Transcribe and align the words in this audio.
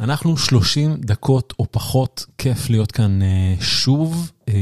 אנחנו 0.00 0.36
30 0.36 0.96
דקות 1.00 1.52
או 1.58 1.66
פחות 1.70 2.26
כיף 2.38 2.70
להיות 2.70 2.92
כאן 2.92 3.18
uh, 3.22 3.62
שוב, 3.62 4.30
uh, 4.46 4.52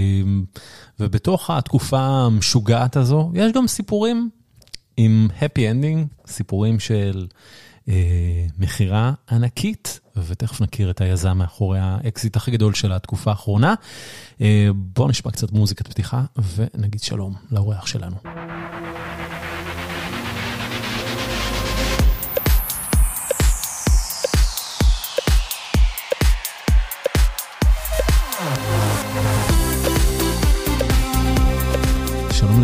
ובתוך 1.00 1.50
התקופה 1.50 2.00
המשוגעת 2.00 2.96
הזו, 2.96 3.30
יש 3.34 3.52
גם 3.52 3.66
סיפורים 3.66 4.30
עם 4.96 5.28
happy 5.40 5.58
ending, 5.58 6.28
סיפורים 6.30 6.80
של 6.80 7.26
uh, 7.86 7.90
מכירה 8.58 9.12
ענקית, 9.30 10.00
ותכף 10.26 10.60
נכיר 10.60 10.90
את 10.90 11.00
היזם 11.00 11.38
מאחורי 11.38 11.78
האקזיט 11.78 12.36
הכי 12.36 12.50
גדול 12.50 12.74
של 12.74 12.92
התקופה 12.92 13.30
האחרונה. 13.30 13.74
בואו 14.74 15.08
נשמע 15.08 15.30
קצת 15.30 15.52
מוזיקת 15.52 15.88
פתיחה 15.88 16.24
ונגיד 16.56 17.02
שלום 17.02 17.34
לאורח 17.50 17.86
שלנו. 17.86 18.16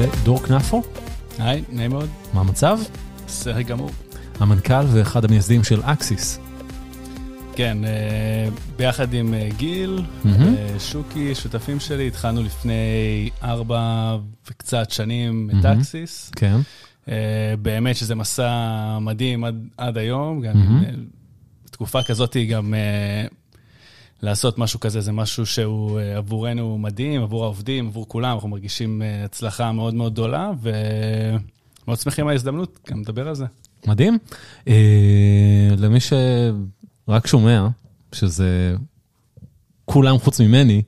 לדור 0.07 0.43
כנפו. 0.43 0.83
היי, 1.39 1.65
נעים 1.73 1.91
מאוד. 1.91 2.09
מה 2.33 2.41
המצב? 2.41 2.79
בסדר 3.27 3.63
גמור. 3.63 3.91
המנכ"ל 4.41 4.85
ואחד 4.93 5.25
המייסדים 5.25 5.65
של 5.65 5.81
אקסיס. 5.83 6.39
כן, 7.57 7.85
אה, 7.85 8.49
ביחד 8.77 9.15
עם 9.15 9.35
אה, 9.35 9.49
גיל, 9.57 10.03
מהמם. 10.25 10.55
שוקי, 10.79 11.35
שותפים 11.35 11.81
שלי, 11.81 12.07
התחלנו 12.07 12.43
לפני 12.43 13.31
ארבע 13.43 14.17
וקצת 14.51 14.91
שנים 14.91 15.51
את 15.51 15.65
מהמם. 15.65 15.79
אקסיס. 15.81 16.31
כן. 16.37 16.57
באמת 17.63 17.97
שזה 17.97 18.15
מסע 18.15 18.99
מדהים 19.01 19.45
עד, 19.45 19.69
עד 19.77 19.99
היום, 19.99 20.41
גם. 20.41 20.83
אה, 20.85 20.91
בתקופה 21.75 22.03
כזאת 22.03 22.37
גם 22.51 22.75
אה, 22.75 23.27
לעשות 24.25 24.59
משהו 24.59 24.81
כזה, 24.81 25.01
זה 25.01 25.13
משהו 25.13 25.47
שהוא 25.47 26.01
אה, 26.01 26.17
עבורנו 26.17 26.79
מדהים, 26.79 27.23
עבור 27.23 27.45
העובדים, 27.45 27.87
עבור 27.87 28.09
כולם, 28.09 28.35
אנחנו 28.35 28.49
מרגישים 28.49 29.03
אה, 29.03 29.25
הצלחה 29.25 29.73
מאוד 29.73 29.95
מאוד 29.95 30.13
גדולה, 30.13 30.51
ומאוד 30.63 31.99
שמחים 32.01 32.27
על 32.27 32.33
ההזדמנות, 32.33 32.79
גם 32.91 33.01
לדבר 33.01 33.29
על 33.29 33.35
זה. 33.35 33.45
מדהים. 33.87 34.19
אה, 34.69 34.75
למי 35.77 35.99
שרק 36.01 37.27
שומע, 37.27 37.69
שזה 38.13 38.75
כולם 39.85 40.19
חוץ 40.19 40.41
ממני, 40.41 40.83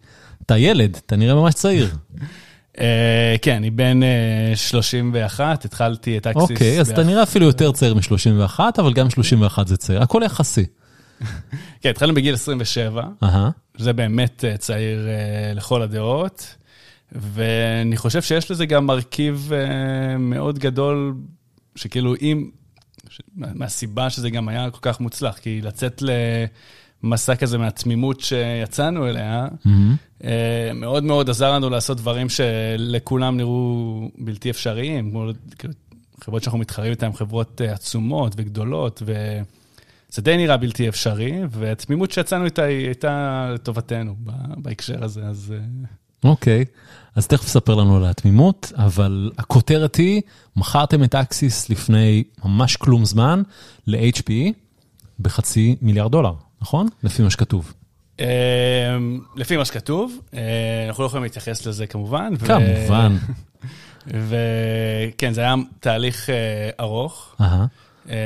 אתה 0.46 0.58
ילד, 0.58 0.98
אתה 1.06 1.16
נראה 1.16 1.34
ממש 1.34 1.54
צעיר. 1.54 1.88
אה, 2.80 3.36
כן, 3.42 3.56
אני 3.56 3.70
בן 3.70 4.02
אה, 4.02 4.52
31, 4.56 5.64
התחלתי 5.64 6.18
את 6.18 6.26
אקסיס. 6.26 6.50
אוקיי, 6.50 6.80
אז 6.80 6.88
אתה 6.88 6.96
בערך- 6.96 7.08
נראה 7.08 7.22
אפילו 7.22 7.46
יותר 7.46 7.72
צעיר 7.72 7.94
מ-31, 7.94 8.60
אבל 8.78 8.92
גם 8.92 9.10
31 9.10 9.66
זה 9.68 9.76
צעיר, 9.76 10.02
הכל 10.02 10.22
יחסי. 10.24 10.64
כן, 11.80 11.90
התחלנו 11.90 12.14
בגיל 12.14 12.34
27, 12.34 13.02
אהה, 13.22 13.50
זה 13.78 13.92
באמת 13.92 14.44
אה, 14.44 14.56
צעיר 14.56 15.08
אה, 15.08 15.52
לכל 15.54 15.82
הדעות, 15.82 16.56
ואני 17.12 17.96
חושב 17.96 18.22
שיש 18.22 18.50
לזה 18.50 18.66
גם 18.66 18.86
מרכיב 18.86 19.50
אה, 19.52 20.18
מאוד 20.18 20.58
גדול, 20.58 21.14
שכאילו 21.76 22.14
אם, 22.22 22.50
מהסיבה 23.36 24.10
שזה 24.10 24.30
גם 24.30 24.48
היה 24.48 24.70
כל 24.70 24.78
כך 24.82 25.00
מוצלח, 25.00 25.38
כי 25.38 25.60
לצאת 25.62 26.02
למסע 27.02 27.36
כזה 27.36 27.58
מהתמימות 27.58 28.20
שיצאנו 28.20 29.08
אליה. 29.08 29.46
אה, 30.24 30.70
מאוד 30.74 31.04
מאוד 31.04 31.30
עזר 31.30 31.52
לנו 31.52 31.70
לעשות 31.70 31.96
דברים 31.96 32.28
שלכולם 32.28 33.36
נראו 33.36 34.10
בלתי 34.18 34.50
אפשריים, 34.50 35.10
כמו 35.10 35.26
כאילו, 35.58 35.74
חברות 36.20 36.42
שאנחנו 36.42 36.58
מתחרים 36.58 36.90
איתן, 36.90 37.12
חברות 37.12 37.60
עצומות 37.60 38.34
וגדולות, 38.36 39.02
וזה 40.12 40.22
די 40.22 40.36
נראה 40.36 40.56
בלתי 40.56 40.88
אפשרי, 40.88 41.32
והתמימות 41.50 42.10
שיצאנו 42.10 42.44
איתה 42.44 42.62
היא 42.62 42.86
הייתה 42.86 43.48
לטובתנו 43.54 44.14
בהקשר 44.56 45.04
הזה, 45.04 45.26
אז 45.26 45.54
אה, 45.56 46.30
אוקיי, 46.30 46.64
אז 47.14 47.26
תכף 47.26 47.46
ספר 47.46 47.74
לנו 47.74 47.96
על 47.96 48.04
התמימות, 48.04 48.72
אבל 48.76 49.30
הכותרת 49.38 49.96
היא, 49.96 50.22
מכרתם 50.56 51.04
את 51.04 51.14
אקסיס 51.14 51.70
לפני 51.70 52.24
ממש 52.44 52.76
כלום 52.76 53.04
זמן 53.04 53.42
ל-HPE 53.86 54.52
בחצי 55.20 55.76
מיליארד 55.82 56.12
דולר, 56.12 56.32
נכון? 56.60 56.88
לפי 57.02 57.22
מה 57.22 57.30
שכתוב. 57.30 57.72
אה, 58.20 58.26
לפי 59.36 59.56
מה 59.56 59.64
שכתוב, 59.64 60.20
אה, 60.34 60.40
אנחנו 60.88 61.02
לא 61.02 61.06
יכולים 61.06 61.24
להתייחס 61.24 61.66
לזה 61.66 61.86
כמובן. 61.86 62.36
כמובן. 62.36 63.16
וכן, 64.28 65.32
זה 65.32 65.40
היה 65.40 65.54
תהליך 65.80 66.30
ארוך. 66.80 67.34
אה, 67.40 67.64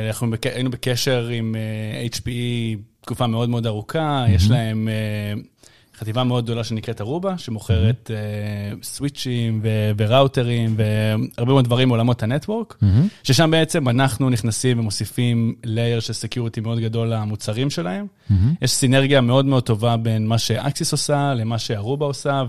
אנחנו 0.08 0.30
בק... 0.30 0.46
היינו 0.46 0.70
בקשר 0.70 1.28
עם 1.28 1.54
אה, 1.54 2.06
HPE 2.16 2.78
תקופה 3.00 3.26
מאוד 3.26 3.48
מאוד 3.48 3.66
ארוכה, 3.66 4.24
יש 4.28 4.50
להם 4.50 4.88
אה, 4.88 5.40
חטיבה 6.00 6.24
מאוד 6.24 6.44
גדולה 6.44 6.64
שנקראת 6.64 7.00
ארובה, 7.00 7.38
שמוכרת 7.38 8.10
אה, 8.14 8.76
סוויצ'ים 8.82 9.60
ו- 9.62 9.90
וראוטרים 9.96 10.74
והרבה 10.76 11.52
מאוד 11.52 11.64
דברים 11.64 11.88
מעולמות 11.88 12.22
ה 12.22 12.28
network, 12.28 12.76
mhmm. 12.82 13.08
ששם 13.22 13.50
בעצם 13.50 13.88
אנחנו 13.88 14.30
נכנסים 14.30 14.78
ומוסיפים 14.78 15.54
layer 15.64 16.00
של 16.00 16.12
security 16.12 16.60
מאוד 16.60 16.78
גדול 16.80 17.08
למוצרים 17.08 17.70
שלהם. 17.70 18.06
mhmm. 18.30 18.54
יש 18.62 18.70
סינרגיה 18.70 19.20
מאוד 19.20 19.46
מאוד 19.46 19.62
טובה 19.62 19.96
בין 19.96 20.26
מה 20.26 20.38
שאקסיס 20.38 20.92
עושה 20.92 21.34
למה 21.34 21.58
שארובה 21.58 22.06
עושה, 22.06 22.42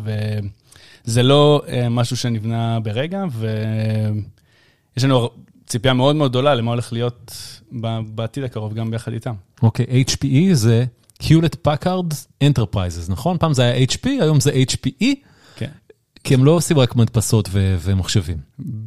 וזה 1.06 1.24
לא 1.24 1.62
אה, 1.68 1.90
משהו 1.90 2.18
שנבנה 2.18 2.80
ברגע, 2.80 3.24
ויש 3.32 5.04
לנו 5.04 5.30
ציפייה 5.72 5.94
מאוד 5.94 6.16
מאוד 6.16 6.32
גדולה 6.32 6.56
למה 6.56 6.72
הולך 6.72 6.94
להיות 6.94 7.32
בעתיד 8.16 8.44
הקרוב 8.44 8.74
גם 8.74 8.92
ביחד 8.92 9.14
איתם. 9.14 9.34
אוקיי, 9.64 10.04
HPE 10.10 10.54
זה 10.54 10.86
Hewlett 11.24 11.68
Packard 11.68 12.14
Enterprises, 12.44 13.10
נכון? 13.12 13.38
פעם 13.38 13.54
זה 13.54 13.64
היה 13.64 13.86
HP, 13.86 14.08
היום 14.22 14.40
זה 14.40 14.52
HPE. 14.52 15.06
כי 16.24 16.34
הם 16.34 16.46
לא 16.46 16.52
עושים 16.52 16.80
רק 16.80 16.96
מדפסות 16.96 17.50
ו- 17.52 17.76
ומחשבים. 17.80 18.38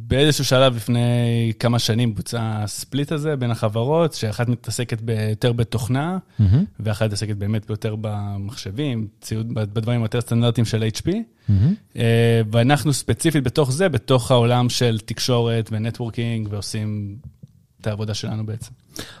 באיזשהו 0.07 0.45
שלב 0.45 0.75
לפני 0.75 1.53
כמה 1.59 1.79
שנים 1.79 2.15
בוצע 2.15 2.39
ה 2.63 2.71
split 2.71 3.11
הזה 3.11 3.35
בין 3.35 3.51
החברות, 3.51 4.13
שאחת 4.13 4.47
מתעסקת 4.47 5.01
יותר 5.29 5.53
בתוכנה, 5.53 6.17
mhmm. 6.39 6.63
ואחת 6.79 7.05
מתעסקת 7.05 7.35
באמת 7.35 7.69
יותר 7.69 7.95
במחשבים, 8.01 9.07
ציוד, 9.21 9.53
בדברים 9.53 10.01
היותר 10.01 10.21
סטנדרטיים 10.21 10.65
של 10.65 10.83
HP. 10.83 11.09
mhmm. 11.49 11.73
אה, 11.95 12.41
ואנחנו 12.51 12.93
ספציפית 12.93 13.43
בתוך 13.43 13.71
זה, 13.71 13.89
בתוך 13.89 14.31
העולם 14.31 14.69
של 14.69 14.99
תקשורת 15.05 15.69
ו 15.71 15.77
networking, 15.77 16.47
ועושים 16.51 17.15
את 17.81 17.87
העבודה 17.87 18.13
שלנו 18.13 18.45
בעצם. 18.45 18.71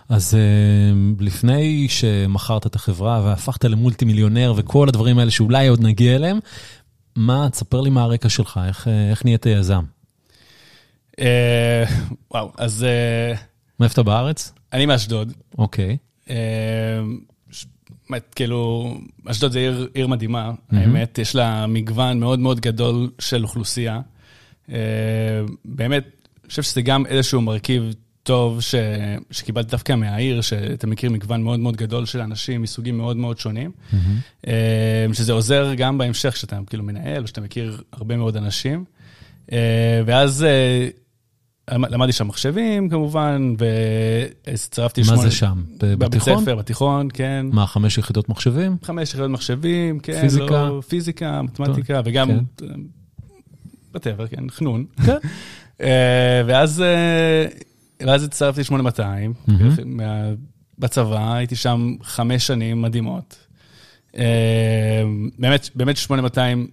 אז 0.09 0.35
אה, 0.35 1.15
לפני 1.19 1.87
שמכרת 1.89 2.65
את 2.65 2.75
החברה 2.75 3.21
והפכת 3.25 3.63
למולטי 3.65 4.05
מיליונר 4.05 4.53
וכל 4.55 4.89
הדברים 4.89 5.19
האלה 5.19 5.31
שאולי 5.31 5.67
עוד 5.67 5.81
נגיע 5.81 6.15
אליהם, 6.15 6.39
מה, 7.15 7.47
תספר 7.51 7.81
לי 7.81 7.89
מה 7.89 8.03
הרקע 8.03 8.29
שלך, 8.29 8.59
איך, 8.67 8.87
אה, 8.87 9.09
איך 9.09 9.25
נהיית 9.25 9.45
יזם? 9.45 9.83
אה, 11.19 11.83
וואו, 12.31 12.51
אז 12.57 12.83
אה, 12.83 13.33
מאיפה 13.79 13.93
אתה 13.93 14.03
בארץ? 14.03 14.53
אני 14.73 14.85
מאשדוד. 14.85 15.33
אוקיי. 15.57 15.97
כאילו, 18.35 18.93
אשדוד 19.25 19.51
זה 19.51 19.59
עיר, 19.59 19.87
עיר 19.93 20.07
מדהימה, 20.07 20.51
האמת, 20.71 21.17
יש 21.17 21.35
לה 21.35 21.67
מגוון 21.67 22.19
מאוד 22.19 22.39
מאוד 22.39 22.59
גדול 22.59 23.09
של 23.19 23.43
אוכלוסייה. 23.43 24.01
באמת, 25.65 26.03
אני 26.43 26.49
חושב 26.49 26.61
שזה 26.61 26.81
גם 26.81 27.05
איזשהו 27.05 27.41
מרכיב 27.41 27.93
טוב 28.25 28.61
ש... 28.61 28.75
שקיבלתי 29.31 29.71
דווקא 29.71 29.95
מהעיר, 29.95 30.41
שאתה 30.41 30.87
מכיר 30.87 31.11
מגוון 31.11 31.43
מאוד 31.43 31.59
מאוד 31.59 31.75
גדול 31.77 32.05
של 32.05 32.21
אנשים 32.21 32.61
מסוגים 32.61 32.97
מאוד 32.97 33.17
מאוד 33.17 33.37
שונים, 33.39 33.71
אה, 34.47 35.05
שזה 35.13 35.33
עוזר 35.33 35.73
גם 35.77 35.97
בהמשך, 35.97 36.37
שאתה 36.37 36.59
כאילו 36.67 36.83
מנהל, 36.83 37.21
או 37.21 37.27
שאתה 37.27 37.41
מכיר 37.41 37.81
הרבה 37.91 38.17
מאוד 38.17 38.37
אנשים. 38.37 38.85
אה, 39.51 40.01
ואז 40.05 40.43
אה, 40.43 40.87
למדתי 41.77 42.11
שם 42.11 42.27
מחשבים 42.27 42.89
כמובן, 42.89 43.53
והצטרפתי 44.47 45.01
מה 45.01 45.07
שמונה- 45.07 45.21
זה 45.21 45.31
שם? 45.31 45.63
בבית? 45.77 46.21
ספר, 46.21 46.55
בתיכון, 46.55 47.07
כן. 47.13 47.45
מה, 47.51 47.67
חמש 47.67 47.97
יחידות 47.97 48.29
מחשבים? 48.29 48.77
חמש 48.83 49.09
יחידות 49.09 49.29
מחשבים, 49.31 49.99
כן, 49.99 50.21
פיזיקה? 50.21 50.45
לא, 50.45 50.81
פיזיקה, 50.87 51.41
מתמטיקה, 51.41 52.01
וגם, 52.05 52.29
כן. 52.57 52.65
בטבע, 53.93 54.27
כן, 54.27 54.49
חנון. 54.49 54.85
כן. 55.05 55.17
ואז, 56.47 56.83
ואז 58.01 58.23
הצטרפתי 58.23 58.61
ל-8200, 58.61 59.01
מהמם. 59.47 59.69
מה- 59.85 60.31
בצבא, 60.79 61.33
הייתי 61.33 61.55
שם 61.55 61.95
חמש 62.03 62.47
שנים 62.47 62.81
מדהימות. 62.81 63.37
אה, 64.17 65.03
באמת, 65.39 65.69
באמת 65.75 65.97
8200, 65.97 66.67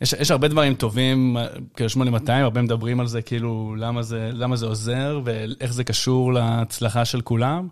יש, 0.00 0.12
יש 0.12 0.30
הרבה 0.30 0.48
דברים 0.48 0.74
טובים, 0.74 1.36
כאילו 1.76 1.90
8200, 1.90 2.44
הרבה 2.44 2.62
מדברים 2.62 3.00
על 3.00 3.06
זה, 3.06 3.22
כאילו, 3.22 3.74
למה 3.78 4.02
זה, 4.02 4.30
למה 4.32 4.56
זה 4.56 4.66
עוזר 4.66 5.20
ואיך 5.24 5.72
זה 5.72 5.84
קשור 5.84 6.32
להצלחה 6.32 7.04
של 7.04 7.20
כולם. 7.20 7.68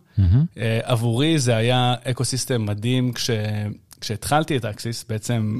אה, 0.58 0.80
עבורי 0.82 1.38
זה 1.38 1.56
היה 1.56 1.94
אקו-סיסטם 2.04 2.66
מדהים 2.66 3.12
כש, 3.12 3.30
כשהתחלתי 4.00 4.56
את 4.56 4.64
אקסיס, 4.64 5.04
בעצם 5.08 5.58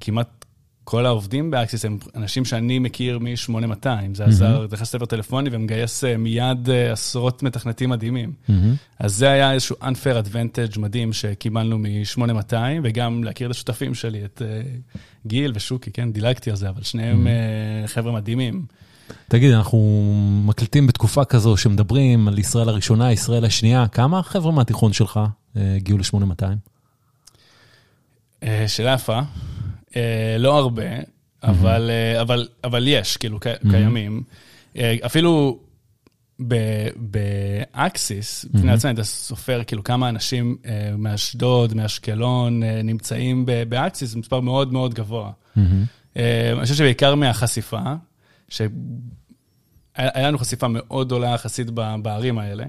כמעט 0.00 0.35
כל 0.88 1.06
העובדים 1.06 1.50
באקסיס 1.50 1.84
הם 1.84 1.98
אנשים 2.16 2.44
שאני 2.44 2.78
מכיר 2.78 3.18
מ-8200, 3.18 3.86
זה 4.14 4.24
עזר, 4.24 4.60
זה 4.60 4.74
נכנס 4.76 4.94
לספר 4.94 5.04
טלפוני 5.04 5.50
ומגייס 5.52 6.04
אה, 6.04 6.16
מיד 6.16 6.70
אה, 6.70 6.92
עשרות 6.92 7.42
מתכנתים 7.42 7.90
מדהימים. 7.90 8.32
אז 8.98 9.16
זה 9.16 9.30
היה 9.30 9.52
איזשהו 9.52 9.76
unfair 9.82 10.26
advantage 10.26 10.78
מדהים 10.78 11.12
שקיבלנו 11.12 11.78
מ-8200, 11.78 12.54
וגם 12.82 13.24
להכיר 13.24 13.46
את 13.46 13.54
השותפים 13.54 13.94
שלי, 13.94 14.24
את 14.24 14.42
אה, 14.44 14.62
גיל 15.26 15.52
ושוקי, 15.54 15.90
כן, 15.90 16.12
דילגתי 16.12 16.50
על 16.50 16.56
זה, 16.56 16.68
אבל 16.68 16.82
שניהם 16.82 17.26
חבר'ה 17.86 18.12
מדהימים. 18.12 18.66
תגיד, 19.28 19.52
אנחנו 19.52 20.12
מקליטים 20.46 20.86
בתקופה 20.86 21.24
כזו 21.24 21.56
שמדברים 21.56 22.28
על 22.28 22.38
ישראל 22.38 22.68
הראשונה, 22.68 23.12
ישראל 23.12 23.44
השנייה, 23.44 23.88
כמה 23.88 24.22
חבר'ה 24.22 24.52
מהתיכון 24.52 24.92
שלך 24.92 25.20
הגיעו 25.56 25.98
ל-8200? 25.98 26.46
שאלה 28.66 28.92
יפה. 28.92 29.20
אה, 29.96 30.36
לא 30.38 30.58
הרבה, 30.58 30.82
אבל, 31.42 31.90
אה, 31.90 32.20
אבל, 32.20 32.48
אבל 32.64 32.88
יש, 32.88 33.16
כאילו, 33.16 33.38
קיימים. 33.70 34.22
אה, 34.76 34.96
אפילו 35.06 35.58
באקסיס, 36.96 38.44
בפני 38.44 38.72
עצמם, 38.72 38.94
אתה 38.94 39.04
סופר 39.04 39.62
כאילו 39.66 39.84
כמה 39.84 40.08
אנשים 40.08 40.56
מאשדוד, 40.98 41.74
מאשקלון, 41.74 42.62
נמצאים 42.62 43.46
באקסיס, 43.68 44.10
זה 44.10 44.18
מספר 44.18 44.40
מאוד 44.40 44.72
מאוד 44.72 44.94
גבוה. 44.94 45.30
אני 46.16 46.62
חושב 46.62 46.74
שבעיקר 46.74 47.14
מהחשיפה, 47.14 47.80
שהיה 48.48 48.68
לנו 50.16 50.38
חשיפה 50.38 50.66
מאוד 50.68 51.06
גדולה 51.06 51.34
יחסית 51.34 51.70
בערים 52.02 52.38
האלה. 52.38 52.64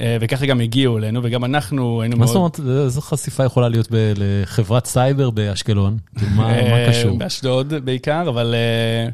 אה, 0.00 0.16
וככה 0.20 0.46
גם 0.46 0.60
הגיעו 0.60 0.98
אלינו, 0.98 1.20
וגם 1.22 1.44
אנחנו 1.44 2.02
היינו 2.02 2.16
מאוד... 2.16 2.28
מה 2.28 2.32
זאת 2.32 2.36
אומרת, 2.36 2.84
איזו 2.84 3.00
חשיפה 3.00 3.44
יכולה 3.44 3.68
להיות 3.68 3.88
לחברת 4.16 4.86
סייבר 4.86 5.30
באשקלון? 5.30 5.98
כאילו, 6.18 6.30
מה 6.30 6.58
אה, 6.58 6.86
קשור? 6.88 7.18
באשדוד 7.18 7.74
בעיקר, 7.84 8.28
אבל 8.28 8.54
אה, 8.54 9.08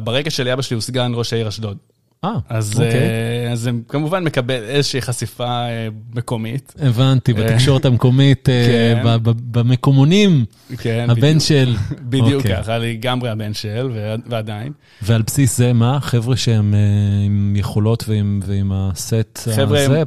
ברגע 0.00 0.30
של 0.30 0.48
אבא 0.48 0.62
שלי 0.62 0.74
הוא 0.74 0.82
סגן 0.82 1.12
ראש 1.14 1.32
העיר 1.32 1.48
אשדוד. 1.48 1.76
אה, 2.24 2.38
אז, 2.48 2.72
אוקיי. 2.72 2.92
אה, 2.92 3.52
אז 3.52 3.60
זה 3.60 3.70
כמובן 3.88 4.24
מקבל 4.24 4.62
איזושהי 4.62 5.00
חשיפה 5.02 5.44
אה, 5.44 5.88
מקומית. 6.14 6.74
הבנתי, 6.78 7.32
אה, 7.32 7.36
בתקשורת 7.36 7.84
המקומית, 7.84 8.46
כן. 8.46 9.02
במקומונים, 9.50 10.44
כן, 10.78 11.06
הבן 11.10 11.40
של... 11.40 11.76
בדיוק 12.02 12.34
אוקיי. 12.34 12.56
ככה, 12.56 12.78
לגמרי 12.78 13.30
הבן 13.30 13.54
של, 13.54 13.90
ועדיין. 14.26 14.72
ועל 15.02 15.22
בסיס 15.22 15.56
זה 15.56 15.72
מה? 15.72 16.00
חבר'ה 16.00 16.36
שהם 16.36 16.74
עם 17.26 17.56
יכולות 17.56 18.04
ועם, 18.08 18.72
הסט 18.74 19.38
הזה, 19.56 20.02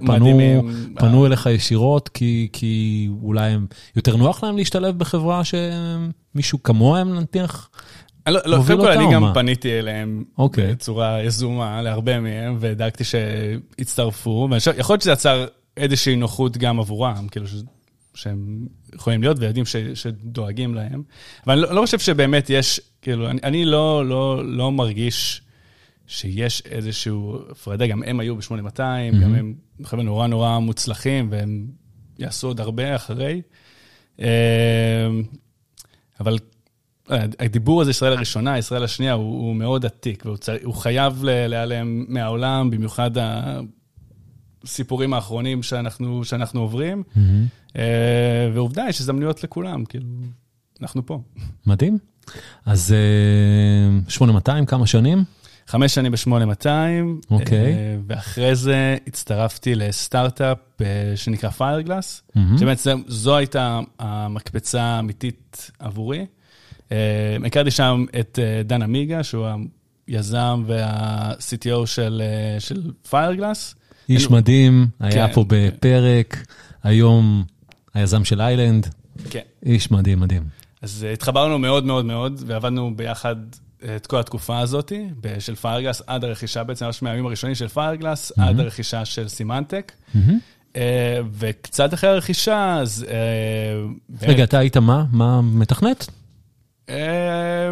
פנו, 0.96 1.26
אליך 1.26 1.46
ישירות, 1.46 2.10
כי, 2.54 3.10
אולי 3.22 3.56
יותר 3.96 4.16
נוח 4.16 4.44
להם 4.44 4.58
להשתלב 4.58 4.98
בחברה 4.98 5.42
שמישהו 5.44 6.64
כמוהם 6.64 7.20
נניח? 7.34 7.70
לא, 8.30 8.40
לא, 8.46 8.58
קודם 8.68 8.80
כל 8.80 8.92
אני 8.92 9.14
גם 9.14 9.24
פניתי 9.34 9.80
אליהם 9.80 10.24
אוקיי. 10.38 10.72
בצורה 10.72 11.24
יזומה 11.24 11.82
להרבה 11.82 12.20
מהם, 12.20 12.58
ודאגתי 12.60 13.04
שיצטרפו, 13.04 14.48
ויכול 14.52 14.94
להיות 14.94 15.02
שזה 15.02 15.12
יצר 15.12 15.46
איזושהי 15.78 16.16
נוחות 16.16 16.58
גם 16.58 16.80
עבורם, 16.80 17.28
כאילו 17.32 17.46
שהם 18.14 18.68
יכולים 18.96 19.22
להיות 19.22 19.38
ויודעים 19.40 19.66
שדואגים 19.94 20.76
להם. 20.76 21.04
אבל 21.46 21.54
אני 21.54 21.62
לא, 21.62 21.76
לא 21.76 21.82
חושב 21.82 22.00
שבאמת 22.00 22.50
יש, 22.50 22.82
כאילו, 23.02 23.30
אני, 23.30 23.40
אני 23.44 23.66
לא, 23.66 24.06
לא, 24.06 24.42
לא 24.46 24.72
מרגיש 24.72 25.42
שיש 26.08 26.64
איזושהי 26.66 27.14
הפרדה, 27.50 27.88
גם 27.88 28.04
הם 28.04 28.20
היו 28.20 28.36
ב-8200, 28.36 28.78
mm-hmm. 28.78 29.24
גם 29.24 29.36
הם 29.36 29.54
חבר'ה 29.84 30.04
נורא 30.04 30.28
נורא 30.28 30.60
מוצלחים, 30.60 31.28
והם 31.32 31.68
יעשו 32.20 32.48
עוד 32.48 32.60
הרבה 32.60 32.96
אחרי. 32.96 33.42
אה, 34.22 35.08
אבל 36.20 36.38
הדיבור 37.40 37.82
הזה, 37.82 37.92
ישראל 37.92 38.14
הראשונה, 38.14 38.58
ישראל 38.58 38.84
השנייה, 38.84 39.14
הוא, 39.14 39.48
הוא 39.48 39.56
מאוד 39.56 39.86
עתיק, 39.86 40.24
והוא 40.26 40.74
חייב 40.74 41.24
להיעלם 41.24 42.06
מהעולם, 42.08 42.70
במיוחד 42.70 43.12
הסיפורים 44.64 45.14
האחרונים 45.14 45.64
שאנחנו, 45.64 46.26
שאנחנו 46.26 46.62
עוברים. 46.62 47.04
Mm-hmm. 47.16 47.80
ועובדה, 48.54 48.86
יש 48.90 49.02
הזדמנויות 49.02 49.44
לכולם, 49.44 49.86
כאילו, 49.86 50.06
אנחנו 50.82 51.06
פה. 51.06 51.22
מדהים. 51.66 51.98
אז 52.66 52.96
8200, 54.08 54.66
כמה 54.66 54.88
שנים? 54.88 55.24
חמש 55.68 55.96
שנים 55.96 56.12
ב-8200, 56.12 56.68
אוקיי. 57.32 57.76
ואחרי 58.08 58.56
זה 58.56 58.98
הצטרפתי 59.08 59.76
לסטארט-אפ 59.76 60.58
שנקרא 61.16 61.50
פיירגלאס, 61.50 62.24
mm-hmm. 62.28 62.40
שבעצם 62.60 63.02
זו 63.08 63.38
הייתה 63.38 63.80
המקפצה 64.00 64.82
האמיתית 64.82 65.72
עבורי. 65.80 66.26
אה, 66.92 67.38
הכרתי 67.46 67.72
שם 67.72 68.06
את 68.20 68.40
אה, 68.42 68.64
דן 68.64 68.82
עמיגה, 68.82 69.24
שהוא 69.24 69.48
היזם 70.08 70.64
וה-CTO 70.68 71.86
של, 71.86 72.22
אה, 72.26 72.60
של 72.60 72.92
פיירגלאס. 73.10 73.76
איש. 74.10 74.30
מדהים, 74.30 74.88
היה 75.00 75.28
כן. 75.28 75.34
פה 75.34 75.46
בפרק, 75.48 76.46
היום 76.84 77.44
היזם 77.94 78.26
של 78.26 78.42
איילנד. 78.42 78.88
כן. 79.30 79.40
איש 79.66 79.92
מדהים, 79.92 80.20
מדהים. 80.20 80.44
אז 80.82 81.06
התחברנו 81.14 81.60
מאוד 81.60 81.86
מאוד 81.86 82.06
מאוד, 82.06 82.44
ועבדנו 82.46 82.96
ביחד 82.96 83.36
את 83.96 84.08
כל 84.08 84.20
התקופה 84.20 84.60
הזאת 84.60 84.92
של 85.40 85.56
פיירגלאס 85.56 86.02
עד 86.08 86.24
הרכישה, 86.24 86.64
בעצם 86.64 86.86
ממש 86.86 87.02
מהימים 87.02 87.26
הראשונים 87.26 87.56
של 87.56 87.68
פיירגלאס, 87.68 88.32
mm-hmm. 88.32 88.42
עד 88.42 88.60
הרכישה 88.60 89.06
של 89.06 89.28
סימנטק. 89.28 89.92
Mm-hmm. 90.16 90.78
וקצת 91.32 91.94
אחרי 91.94 92.10
הרכישה, 92.10 92.78
אז... 92.80 93.06
רגע, 94.22 94.44
אתה 94.44 94.60
היית 94.60 94.78
מה? 94.78 95.06
מה 95.12 95.42
מתכנת? 95.42 96.08
אה, 96.90 97.72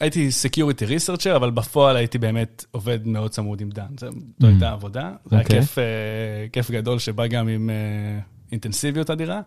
הייתי 0.00 0.30
security 0.30 0.86
researcher, 0.86 1.36
אבל 1.36 1.50
בפועל 1.50 1.96
הייתי 1.96 2.18
באמת 2.18 2.64
עובד 2.70 3.06
מאוד 3.06 3.30
צמוד 3.30 3.60
עם 3.60 3.70
דן. 3.70 3.86
זו 4.00 4.08
mm. 4.08 4.46
הייתה 4.46 4.70
עבודה. 4.70 5.12
זה 5.24 5.36
היה 5.36 5.44
אוקיי. 5.44 5.58
אה, 5.58 6.48
כיף 6.52 6.70
גדול 6.70 6.98
שבא 6.98 7.26
גם 7.26 7.48
עם 7.48 7.70
אה, 7.70 8.20
אינטנסיביות 8.52 9.10
אדירה. 9.10 9.40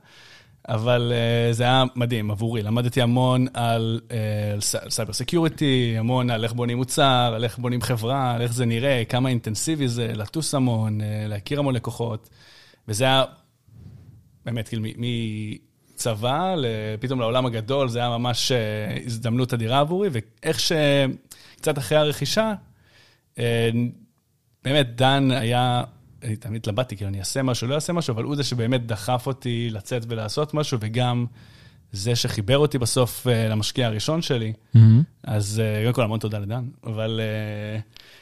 אבל 0.69 1.13
זה 1.51 1.63
היה 1.63 1.83
מדהים 1.95 2.31
עבורי, 2.31 2.63
למדתי 2.63 3.01
המון 3.01 3.47
על 3.53 4.01
cyber 4.89 5.13
security, 5.13 5.95
המון 5.97 6.29
על 6.29 6.43
איך 6.43 6.53
בונים 6.53 6.77
מוצר, 6.77 7.31
על 7.35 7.43
איך 7.43 7.57
בונים 7.57 7.81
חברה, 7.81 8.33
על 8.35 8.41
איך 8.41 8.53
זה 8.53 8.65
נראה, 8.65 9.03
כמה 9.09 9.29
אינטנסיבי 9.29 9.87
זה, 9.87 10.11
לטוס 10.15 10.55
המון, 10.55 10.99
להכיר 11.27 11.59
המון 11.59 11.75
לקוחות. 11.75 12.29
וזה 12.87 13.03
היה 13.03 13.23
באמת, 14.45 14.67
כאילו, 14.67 14.83
צבא, 16.01 16.55
פתאום 16.99 17.19
לעולם 17.19 17.45
הגדול, 17.45 17.89
זה 17.89 17.99
היה 17.99 18.09
ממש 18.09 18.51
אה, 18.51 18.57
הזדמנות 19.05 19.53
אדירה 19.53 19.79
עבורי, 19.79 20.09
ואיך 20.11 20.59
שקצת 20.59 21.77
אחרי 21.77 21.97
הרכישה, 21.97 22.53
אה, 23.39 23.69
באמת 24.63 24.95
דן 24.95 25.31
היה, 25.31 25.83
אני 26.23 26.35
תמיד 26.35 26.61
התלבטתי, 26.61 26.95
כאילו 26.95 27.09
אני 27.09 27.19
אעשה 27.19 27.43
משהו, 27.43 27.67
לא 27.67 27.75
אעשה 27.75 27.93
משהו, 27.93 28.11
אבל 28.11 28.23
הוא 28.23 28.35
זה 28.35 28.43
שבאמת 28.43 28.85
דחף 28.85 29.23
אותי 29.27 29.69
לצאת 29.71 30.03
ולעשות 30.07 30.53
משהו, 30.53 30.77
וגם 30.81 31.25
זה 31.91 32.15
שחיבר 32.15 32.57
אותי 32.57 32.77
בסוף 32.77 33.27
אה, 33.27 33.47
למשקיע 33.47 33.87
הראשון 33.87 34.21
שלי. 34.21 34.53
Mm-hmm. 34.75 34.79
אז 35.23 35.61
קודם 35.83 35.93
כל 35.93 36.03
המון 36.03 36.19
תודה 36.19 36.39
לדן, 36.39 36.65
אבל... 36.83 37.21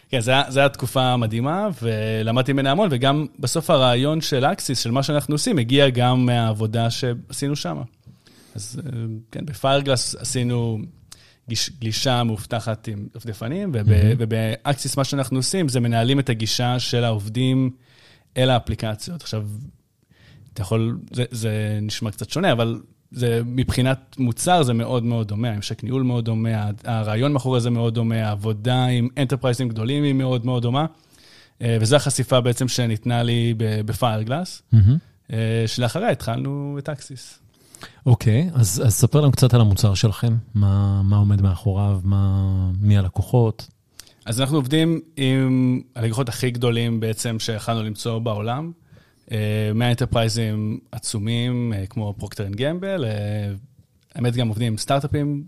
כן, 0.09 0.19
זו 0.19 0.31
הייתה 0.31 0.69
תקופה 0.69 1.17
מדהימה, 1.17 1.67
ולמדתי 1.81 2.53
ממנה 2.53 2.71
המון, 2.71 2.89
וגם 2.91 3.25
בסוף 3.39 3.69
הרעיון 3.69 4.21
של 4.21 4.45
אקסיס, 4.45 4.79
של 4.79 4.91
מה 4.91 5.03
שאנחנו 5.03 5.35
עושים, 5.35 5.57
הגיע 5.57 5.89
גם 5.89 6.25
מהעבודה 6.25 6.89
שעשינו 6.89 7.55
שם. 7.55 7.81
אז 8.55 8.81
אה, 8.85 8.91
כן, 9.31 9.45
בפיירגלס 9.45 10.15
עשינו 10.15 10.79
גיש, 11.49 11.69
גלישה 11.81 12.23
מאובטחת 12.23 12.87
עם 12.87 13.07
דפדפנים, 13.15 13.71
וב, 13.73 13.89
mm-hmm. 13.89 14.15
ובאקסיס 14.17 14.97
מה 14.97 15.03
שאנחנו 15.03 15.37
עושים 15.37 15.69
זה 15.69 15.79
מנהלים 15.79 16.19
את 16.19 16.29
הגישה 16.29 16.79
של 16.79 17.03
העובדים 17.03 17.71
אל 18.37 18.49
האפליקציות. 18.49 19.21
עכשיו, 19.21 19.47
אתה 20.53 20.61
יכול, 20.61 20.99
זה, 21.11 21.25
זה 21.31 21.79
נשמע 21.81 22.11
קצת 22.11 22.29
שונה, 22.29 22.51
אבל 22.51 22.81
זה 23.11 23.41
מבחינת 23.45 24.15
מוצר 24.19 24.63
זה 24.63 24.73
מאוד 24.73 25.03
מאוד 25.03 25.27
דומה, 25.27 25.49
המשק 25.49 25.83
ניהול 25.83 26.03
מאוד 26.03 26.25
דומה, 26.25 26.49
הרעיון 26.83 27.33
מאחורי 27.33 27.61
זה 27.61 27.69
מאוד 27.69 27.93
דומה, 27.93 28.27
העבודה 28.27 28.85
עם 28.85 29.07
enterprise 29.17 29.61
ים 29.61 29.69
גדולים 29.69 30.03
היא 30.03 30.13
מאוד 30.13 30.45
מאוד 30.45 30.61
דומה, 30.61 30.85
אה, 31.61 31.77
וזו 31.81 31.95
החשיפה 31.95 32.41
בעצם 32.41 32.67
שניתנה 32.67 33.23
לי 33.23 33.53
בפיירגלאס, 33.57 34.61
mm-hmm. 34.73 35.31
שלאחריה 35.67 36.09
התחלנו 36.09 36.75
את 36.79 36.89
אקסיס. 36.89 37.39
אוקיי, 38.05 38.49
okay, 38.53 38.59
אז, 38.59 38.83
אז 38.85 38.93
ספר 38.93 39.21
לנו 39.21 39.31
קצת 39.31 39.53
על 39.53 39.61
המוצר 39.61 39.93
שלכם, 39.93 40.35
מה, 40.55 41.01
מה 41.03 41.17
עומד 41.17 41.41
מאחוריו, 41.41 41.99
מה, 42.03 42.71
מי 42.81 42.97
הלקוחות. 42.97 43.67
אז 44.25 44.41
אנחנו 44.41 44.57
עובדים 44.57 44.99
עם 45.17 45.81
הלקוחות 45.95 46.29
הכי 46.29 46.51
גדולים 46.51 46.99
בעצם 46.99 47.39
שיכלנו 47.39 47.83
למצוא 47.83 48.19
בעולם. 48.19 48.71
אה, 49.31 49.71
מה 49.75 49.90
enterprise 49.90 50.64
ים 50.64 50.79
עצומים, 50.91 51.73
אה, 51.73 51.85
כמו 51.85 52.13
Procter 52.17 52.45
and 52.45 52.55
Gamble, 52.55 53.05
אה, 53.05 53.11
האמת 54.15 54.35
גם 54.35 54.47
עובדים 54.47 54.67
עם 54.67 54.77
סטארט-אפים 54.77 55.43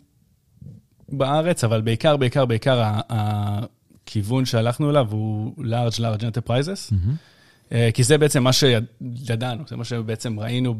בארץ, 1.09 1.63
אבל 1.63 1.81
בעיקר, 1.81 2.17
בעיקר, 2.17 2.45
בעיקר 2.45 2.91
הכיוון 3.09 4.45
שהלכנו 4.45 4.89
אליו 4.89 5.07
הוא 5.11 5.53
large, 5.57 5.97
large 5.97 6.21
enterprises, 6.21 6.93
mm-hmm. 6.93 7.75
כי 7.93 8.03
זה 8.03 8.17
בעצם 8.17 8.43
מה 8.43 8.53
שידענו, 8.53 9.63
זה 9.67 9.75
מה 9.75 9.83
שבעצם 9.83 10.39
ראינו 10.39 10.75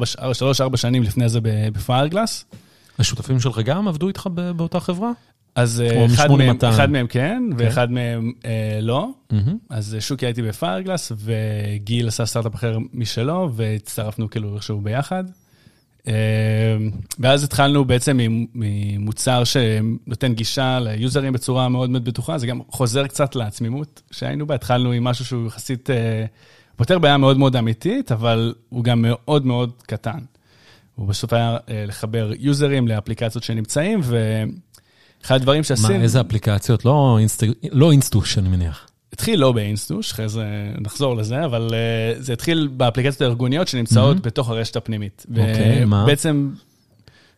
בשלוש-ארבע 0.00 0.76
שנים 0.76 1.02
לפני 1.02 1.28
זה 1.28 1.38
בפיירגלאס. 1.42 2.44
השותפים 2.98 3.40
שלך 3.40 3.58
גם 3.58 3.88
עבדו 3.88 4.08
איתך 4.08 4.26
באותה 4.56 4.80
חברה? 4.80 5.10
אז 5.56 5.82
כמו 5.94 6.06
אחד 6.06 6.30
מהם, 6.30 6.56
מ-8200. 6.56 6.68
אחד 6.68 6.90
מהם 6.90 7.06
כן, 7.06 7.42
ואחד 7.58 7.90
מהם 7.92 8.32
אה, 8.44 8.78
לא. 8.82 9.08
מהמם. 9.30 9.56
אז 9.70 9.94
אה, 9.94 10.00
שוקי 10.00 10.26
הייתי 10.26 10.42
בפיירגלס, 10.42 11.12
וגיל 11.16 12.08
עשה 12.08 12.26
סטארט-אפ 12.26 12.54
אחר 12.54 12.78
משלו, 12.92 13.50
והצטרפנו 13.54 14.30
כאילו 14.30 14.54
איכשהו 14.56 14.80
ביחד. 14.80 15.24
אה, 16.08 16.12
ואז 17.18 17.44
התחלנו 17.44 17.84
בעצם 17.84 18.16
ממ- 18.16 18.46
ממוצר 18.54 19.42
שנותן 19.44 20.32
גישה 20.34 20.78
ליוזרים 20.80 21.32
בצורה 21.32 21.68
מאוד 21.68 21.90
מאוד 21.90 22.04
בטוחה, 22.04 22.38
זה 22.38 22.46
גם 22.46 22.60
חוזר 22.70 23.06
קצת 23.06 23.36
לעצמימות 23.36 24.02
שהיינו 24.10 24.46
בה, 24.46 24.54
התחלנו 24.54 24.92
עם 24.92 25.04
משהו 25.04 25.24
שהוא 25.24 25.46
יחסית 25.46 25.90
אה, 25.90 26.24
פותר 26.76 26.98
בעיה 26.98 27.16
מאוד 27.16 27.38
מאוד 27.38 27.56
אמיתית, 27.56 28.12
אבל 28.12 28.54
הוא 28.68 28.84
גם 28.84 29.02
מאוד 29.02 29.46
מאוד 29.46 29.72
קטן. 29.86 30.18
הוא 30.94 31.08
בסוף 31.08 31.32
היה 31.32 31.56
אה, 31.68 31.84
לחבר 31.86 32.30
יוזרים 32.38 32.88
לאפליקציות 32.88 33.44
שנמצאים, 33.44 34.00
ואחד 35.22 35.34
הדברים 35.34 35.60
מה, 35.60 35.64
שעשינו... 35.64 35.94
איזה 36.02 36.20
אפליקציות? 36.20 36.84
לא 36.84 37.18
אינסט- 37.20 37.44
לא 37.72 37.92
אינסטוש, 37.92 38.38
אני 38.38 38.48
מניח. 38.48 38.86
התחיל 39.12 39.40
לא 39.40 39.52
באינסטוש, 39.52 40.12
אחרי 40.12 40.28
זה 40.28 40.44
נחזור 40.80 41.16
לזה, 41.16 41.44
אבל 41.44 41.68
אה, 41.70 41.72
זה 42.22 42.32
התחיל 42.32 42.68
באפליקציות 42.76 43.20
הארגוניות 43.20 43.68
שנמצאות 43.68 44.16
Mhm. 44.16 44.20
בתוך 44.20 44.50
הרשת 44.50 44.76
הפנימית. 44.76 45.26
אוקיי, 45.30 45.84
מה? 45.84 46.06
בעצם, 46.06 46.50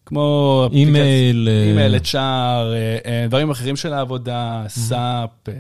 כמו... 0.07 0.69
אימייל, 0.73 1.49
אה, 1.51 1.63
אימייל, 1.69 2.05
שער, 2.05 2.73
אה, 2.75 3.27
דברים 3.29 3.51
אחרים 3.51 3.77
של 3.77 3.93
העבודה, 3.93 4.65
SAP, 4.69 5.31
אה, 5.49 5.53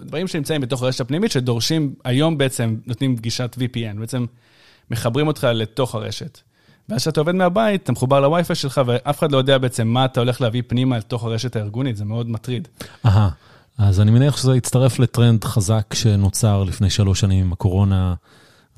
דברים 0.00 0.28
שנמצאים 0.28 0.60
בתוך 0.60 0.82
הרשת 0.82 1.00
הפנימית, 1.00 1.30
שדורשים, 1.32 1.94
היום 2.04 2.38
בעצם 2.38 2.76
נותנים 2.86 3.16
גישת 3.16 3.56
VPN, 3.60 3.98
בעצם 4.00 4.26
מחברים 4.90 5.26
אותך 5.26 5.46
לתוך 5.54 5.94
הרשת. 5.94 6.38
ואז 6.90 7.00
כשאתה 7.00 7.20
עובד 7.20 7.34
מהבית, 7.34 7.82
אתה 7.82 7.92
מחובר 7.92 8.20
לווי-פיי 8.20 8.56
שלך, 8.56 8.80
ואף 8.86 9.18
אחד 9.18 9.32
לא 9.32 9.38
יודע 9.38 9.58
בעצם 9.58 9.88
מה 9.88 10.04
אתה 10.04 10.20
הולך 10.20 10.40
להביא 10.40 10.62
פנימה 10.66 10.98
לתוך 10.98 11.24
הרשת 11.24 11.56
הארגונית, 11.56 11.96
זה 11.96 12.04
מאוד 12.04 12.30
מטריד. 12.30 12.68
אהה, 13.06 13.28
אז 13.78 14.00
אני 14.00 14.10
מניח 14.10 14.36
שזה 14.36 14.56
יצטרף 14.56 14.98
לטרנד 14.98 15.44
חזק 15.44 15.94
שנוצר 15.94 16.64
לפני 16.64 16.90
שלוש 16.90 17.20
שנים 17.20 17.44
עם 17.46 17.52
הקורונה 17.52 18.14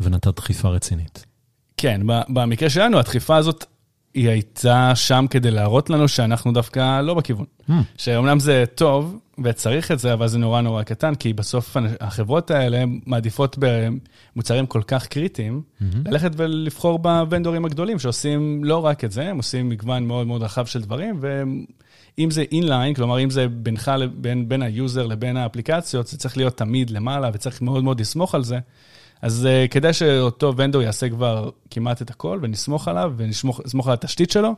ונתן 0.01 0.31
דחיפה 0.31 0.69
רצינית. 0.69 1.27
כן, 1.77 2.01
במקרה 2.29 2.71
שלנו, 2.71 2.99
הדחיפה 2.99 3.37
הזאת, 3.37 3.65
היא 4.15 4.29
הייתה 4.29 4.93
שם 4.95 5.27
כדי 5.31 5.51
להראות 5.51 5.91
לנו 5.91 6.09
שאנחנו 6.09 6.53
דווקא 6.53 7.01
לא 7.01 7.15
בכיוון. 7.15 7.47
Hmm. 7.69 7.73
שאומנם 7.97 8.39
זה 8.39 8.65
טוב 8.75 9.19
וצריך 9.45 9.93
את 9.93 9.99
זה, 9.99 10.13
אבל 10.13 10.29
זה 10.29 10.39
נורא 10.39 10.61
נורא 10.61 10.83
קטן, 10.83 11.15
כי 11.15 11.33
בסוף 11.33 11.77
החברות 12.01 12.51
האלה 12.51 12.85
מעדיפות 13.07 13.57
במוצרים 13.59 14.67
כל 14.67 14.83
כך 14.87 15.07
קריטיים, 15.07 15.63
ללכת 16.07 16.31
ולבחור 16.37 16.99
בוונדורים 16.99 17.65
הגדולים 17.65 17.99
שעושים 17.99 18.65
לא 18.65 18.85
רק 18.85 19.05
את 19.05 19.13
זה, 19.13 19.29
הם 19.31 19.37
עושים 19.37 19.69
מגוון 19.69 20.07
מאוד 20.07 20.27
מאוד 20.27 20.43
רחב 20.43 20.67
של 20.67 20.83
דברים, 20.83 21.21
ואם 21.21 22.31
זה 22.31 22.45
inline, 22.53 22.95
כלומר 22.95 23.21
אם 23.21 23.31
זה 23.31 23.49
בינך, 23.49 23.93
לבין, 23.99 24.49
בין 24.49 24.63
ה 24.63 24.72
user 24.72 25.07
לבין 25.07 25.37
האפליקציות, 25.37 26.07
זה 26.07 26.19
צריך 26.19 26.37
להיות 26.37 26.57
תמיד 26.57 26.91
למעלה 26.91 27.31
וצריך 27.35 27.63
מאוד 27.63 27.85
מאוד 27.85 28.01
לסמוך 28.01 28.35
על 28.35 28.45
זה. 28.45 28.59
אז 29.23 29.49
אה, 29.49 29.69
כדאי 29.69 29.93
שאותו 29.93 30.57
vendor 30.57 30.83
יעשה 30.83 31.09
כבר 31.09 31.51
כמעט 31.71 32.03
את 32.03 32.11
הכל, 32.11 32.39
ונסמוך 32.43 32.89
עליו, 32.89 33.13
ונסמוך 33.17 33.87
על 33.87 33.93
התשתית 33.93 34.31
שלו, 34.31 34.55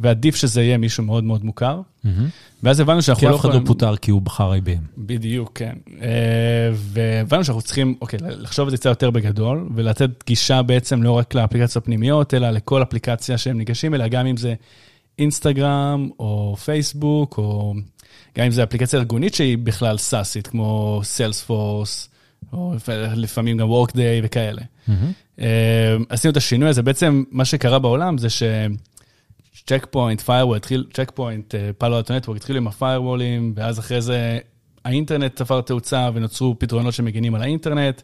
ועדיף 0.00 0.36
שזה 0.36 0.62
יהיה 0.62 0.78
מישהו 0.78 1.04
מאוד 1.04 1.24
מאוד 1.24 1.44
מוכר. 1.44 1.80
מהמם. 2.04 2.28
ואז 2.62 2.80
הבנו 2.80 3.02
שאנחנו 3.02 3.20
כי 3.20 3.26
לא 3.26 3.34
אף 3.34 3.40
אחד 3.40 3.48
לא 3.48 3.50
יכולים... 3.50 3.66
פוטר 3.66 3.96
כי 3.96 4.10
הוא 4.10 4.22
בחר 4.22 4.52
IBM. 4.52 4.82
בדיוק, 4.98 5.50
כן. 5.54 5.72
אה, 6.02 6.08
והבנו 6.72 7.44
שאנחנו 7.44 7.62
צריכים, 7.62 7.94
אוקיי, 8.00 8.18
לחשוב 8.22 8.64
על 8.64 8.70
זה 8.70 8.76
קצת 8.76 8.90
יותר 8.90 9.10
בגדול, 9.10 9.68
ולתת 9.74 10.10
גישה 10.26 10.62
בעצם 10.62 11.02
לא 11.02 11.12
רק 11.12 11.34
לאפליקציות 11.34 11.84
הפנימיות, 11.84 12.34
אלא 12.34 12.50
לכל 12.50 12.82
אפליקציה 12.82 13.38
שהם 13.38 13.58
ניגשים 13.58 13.94
אליה, 13.94 14.08
גם 14.08 14.26
אם 14.26 14.36
זה 14.36 14.54
אינסטגרם, 15.18 16.08
או 16.18 16.56
פייסבוק, 16.64 17.38
או 17.38 17.74
גם 18.38 18.44
אם 18.44 18.50
זה 18.50 18.62
אפליקציה 18.62 18.98
ארגונית 18.98 19.34
שהיא 19.34 19.58
בכלל 19.58 19.98
סאסית, 19.98 20.46
כמו 20.46 21.00
סיילספורס, 21.04 22.08
או 22.52 22.74
לפעמים 23.14 23.56
גם 23.56 23.68
וורקדיי 23.70 24.20
וכאלה. 24.24 24.62
מהמם. 24.88 25.12
אה, 25.40 25.96
עשינו 26.08 26.32
את 26.32 26.36
השינוי 26.36 26.68
הזה, 26.68 26.82
בעצם 26.82 27.24
מה 27.30 27.44
שקרה 27.44 27.78
בעולם 27.78 28.18
זה 28.18 28.30
ש... 28.30 28.42
Check 29.66 29.86
Point, 29.90 30.20
firewall, 30.20 30.56
התחיל, 30.56 30.86
Check 30.92 31.12
Point, 31.14 31.54
Palo 31.78 31.96
Alto 31.96 32.14
Networks, 32.14 32.36
התחילו 32.36 32.58
עם 32.58 32.66
הפיירוולים, 32.66 33.52
ואז 33.56 33.78
אחרי 33.78 34.02
זה 34.02 34.38
האינטרנט 34.84 35.36
תפס 35.36 35.60
תאוצה 35.60 36.10
ונוצרו 36.14 36.58
פתרונות 36.58 36.94
שמגינים 36.94 37.34
על 37.34 37.42
האינטרנט, 37.42 38.02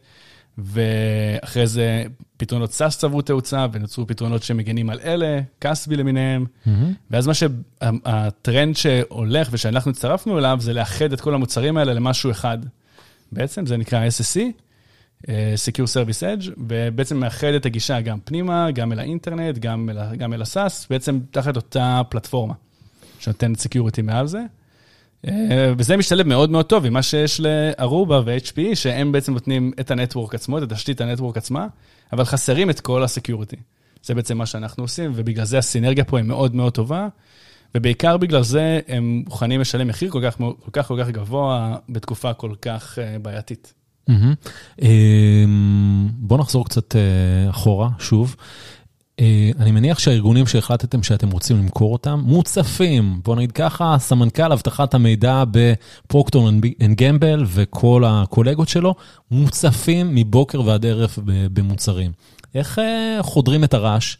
ואחרי 0.58 1.66
זה 1.66 2.04
פתרונות 2.36 2.72
SaaS 2.72 2.98
צברו 2.98 3.22
תאוצה 3.22 3.66
ונוצרו 3.72 4.06
פתרונות 4.06 4.42
שמגינים 4.42 4.90
על 4.90 5.00
אלה, 5.04 5.40
CASB 5.60 5.96
למיניהם, 5.96 6.46
מהמם. 6.66 6.92
ואז 7.10 7.26
מה 7.26 7.32
שהטרנד 7.34 8.76
שהולך 8.76 9.48
ושאנחנו 9.52 9.90
הצטרפנו 9.90 10.38
אליו 10.38 10.58
זה 10.60 10.72
לאחד 10.72 11.12
את 11.12 11.20
כל 11.20 11.34
המוצרים 11.34 11.76
האלה 11.76 11.94
למשהו 11.94 12.30
אחד. 12.30 12.58
בעצם 13.34 13.66
זה 13.66 13.76
נקרא 13.76 14.08
SSE, 14.08 14.40
אה, 15.28 15.54
Secure 15.66 15.86
Service 15.86 16.20
Edge, 16.20 16.50
ובעצם 16.68 17.20
מאחד 17.20 17.46
את 17.46 17.66
הגישה 17.66 18.00
גם 18.00 18.18
פנימה, 18.24 18.70
גם 18.70 18.92
אל 18.92 18.98
האינטרנט, 18.98 19.58
גם 19.58 19.90
אל, 19.90 20.16
גם 20.16 20.32
אל 20.32 20.42
ה 20.42 20.49
SaaS, 20.49 20.86
בעצם 20.90 21.18
תחת 21.30 21.56
אותה 21.56 22.02
פלטפורמה 22.08 22.54
שנותנת 23.18 23.58
security 23.58 24.02
מעל 24.02 24.26
זה. 24.26 24.40
אה, 25.26 25.72
וזה 25.78 25.96
משתלב 25.96 26.26
מאוד 26.26 26.50
מאוד 26.50 26.66
טוב 26.66 26.86
עם 26.86 26.92
מה 26.92 27.02
שיש 27.02 27.40
ל 27.40 27.53
Aruba 27.53 28.20
ו-HPE, 28.24 28.74
שהם 28.74 29.12
בעצם 29.12 29.32
נותנים 29.32 29.72
את 29.80 29.90
ה 29.90 29.96
network 29.96 30.34
עצמו, 30.34 30.58
את 30.58 30.62
התשתית 30.62 31.00
ה 31.00 31.05
network 31.05 31.36
עצמה, 31.36 31.66
אבל 32.12 32.24
חסרים 32.24 32.70
את 32.70 32.80
כל 32.80 33.04
ה 33.04 33.09
security. 33.09 33.56
זה 34.02 34.14
בעצם 34.14 34.38
מה 34.38 34.46
שאנחנו 34.46 34.84
עושים, 34.84 35.12
ובגלל 35.14 35.44
זה 35.44 35.58
הסינרגיה 35.58 36.04
פה 36.04 36.16
היא 36.16 36.24
מאוד 36.24 36.54
מאוד 36.54 36.72
טובה, 36.72 37.08
ובעיקר 37.76 38.16
בגלל 38.16 38.42
זה 38.42 38.80
הם 38.88 39.22
מוכנים 39.26 39.60
לשלם 39.60 39.88
מחיר 39.88 40.10
כל 40.10 40.20
כך 40.24 40.36
כל 40.36 40.70
כך, 40.72 40.86
כל 40.86 41.00
כך 41.02 41.08
גבוה 41.08 41.76
בתקופה 41.88 42.32
כל 42.32 42.54
כך 42.62 42.98
אה, 42.98 43.18
בעייתית. 43.18 43.74
מהמם. 44.08 44.34
אמ, 44.82 46.08
בוא 46.12 46.38
נחזור 46.38 46.64
קצת 46.64 46.96
אה, 46.96 47.50
אחורה, 47.50 47.88
שוב. 47.98 48.36
אה, 49.20 49.50
אני 49.58 49.70
מניח 49.70 49.98
שהארגונים 49.98 50.46
שהחלטתם 50.46 51.02
שאתם 51.02 51.30
רוצים 51.30 51.56
למכור 51.56 51.92
אותם, 51.92 52.20
מוצפים, 52.24 53.20
בוא 53.24 53.36
נגיד 53.36 53.52
ככה, 53.52 53.96
סמנכ"ל 53.98 54.52
אבטחת 54.52 54.94
המידע 54.94 55.44
ב 55.50 55.62
Procter 55.62 56.48
and 56.48 56.64
Gamble 56.94 57.44
וכל 57.46 58.04
הקולגות 58.06 58.68
שלו, 58.68 58.94
מוצפים 59.30 60.14
מבוקר 60.14 60.60
ועד 60.60 60.86
ערב 60.86 61.10
במוצרים. 61.24 62.12
איך 62.54 62.78
חודרים 63.20 63.64
את 63.64 63.74
הרעש? 63.74 64.16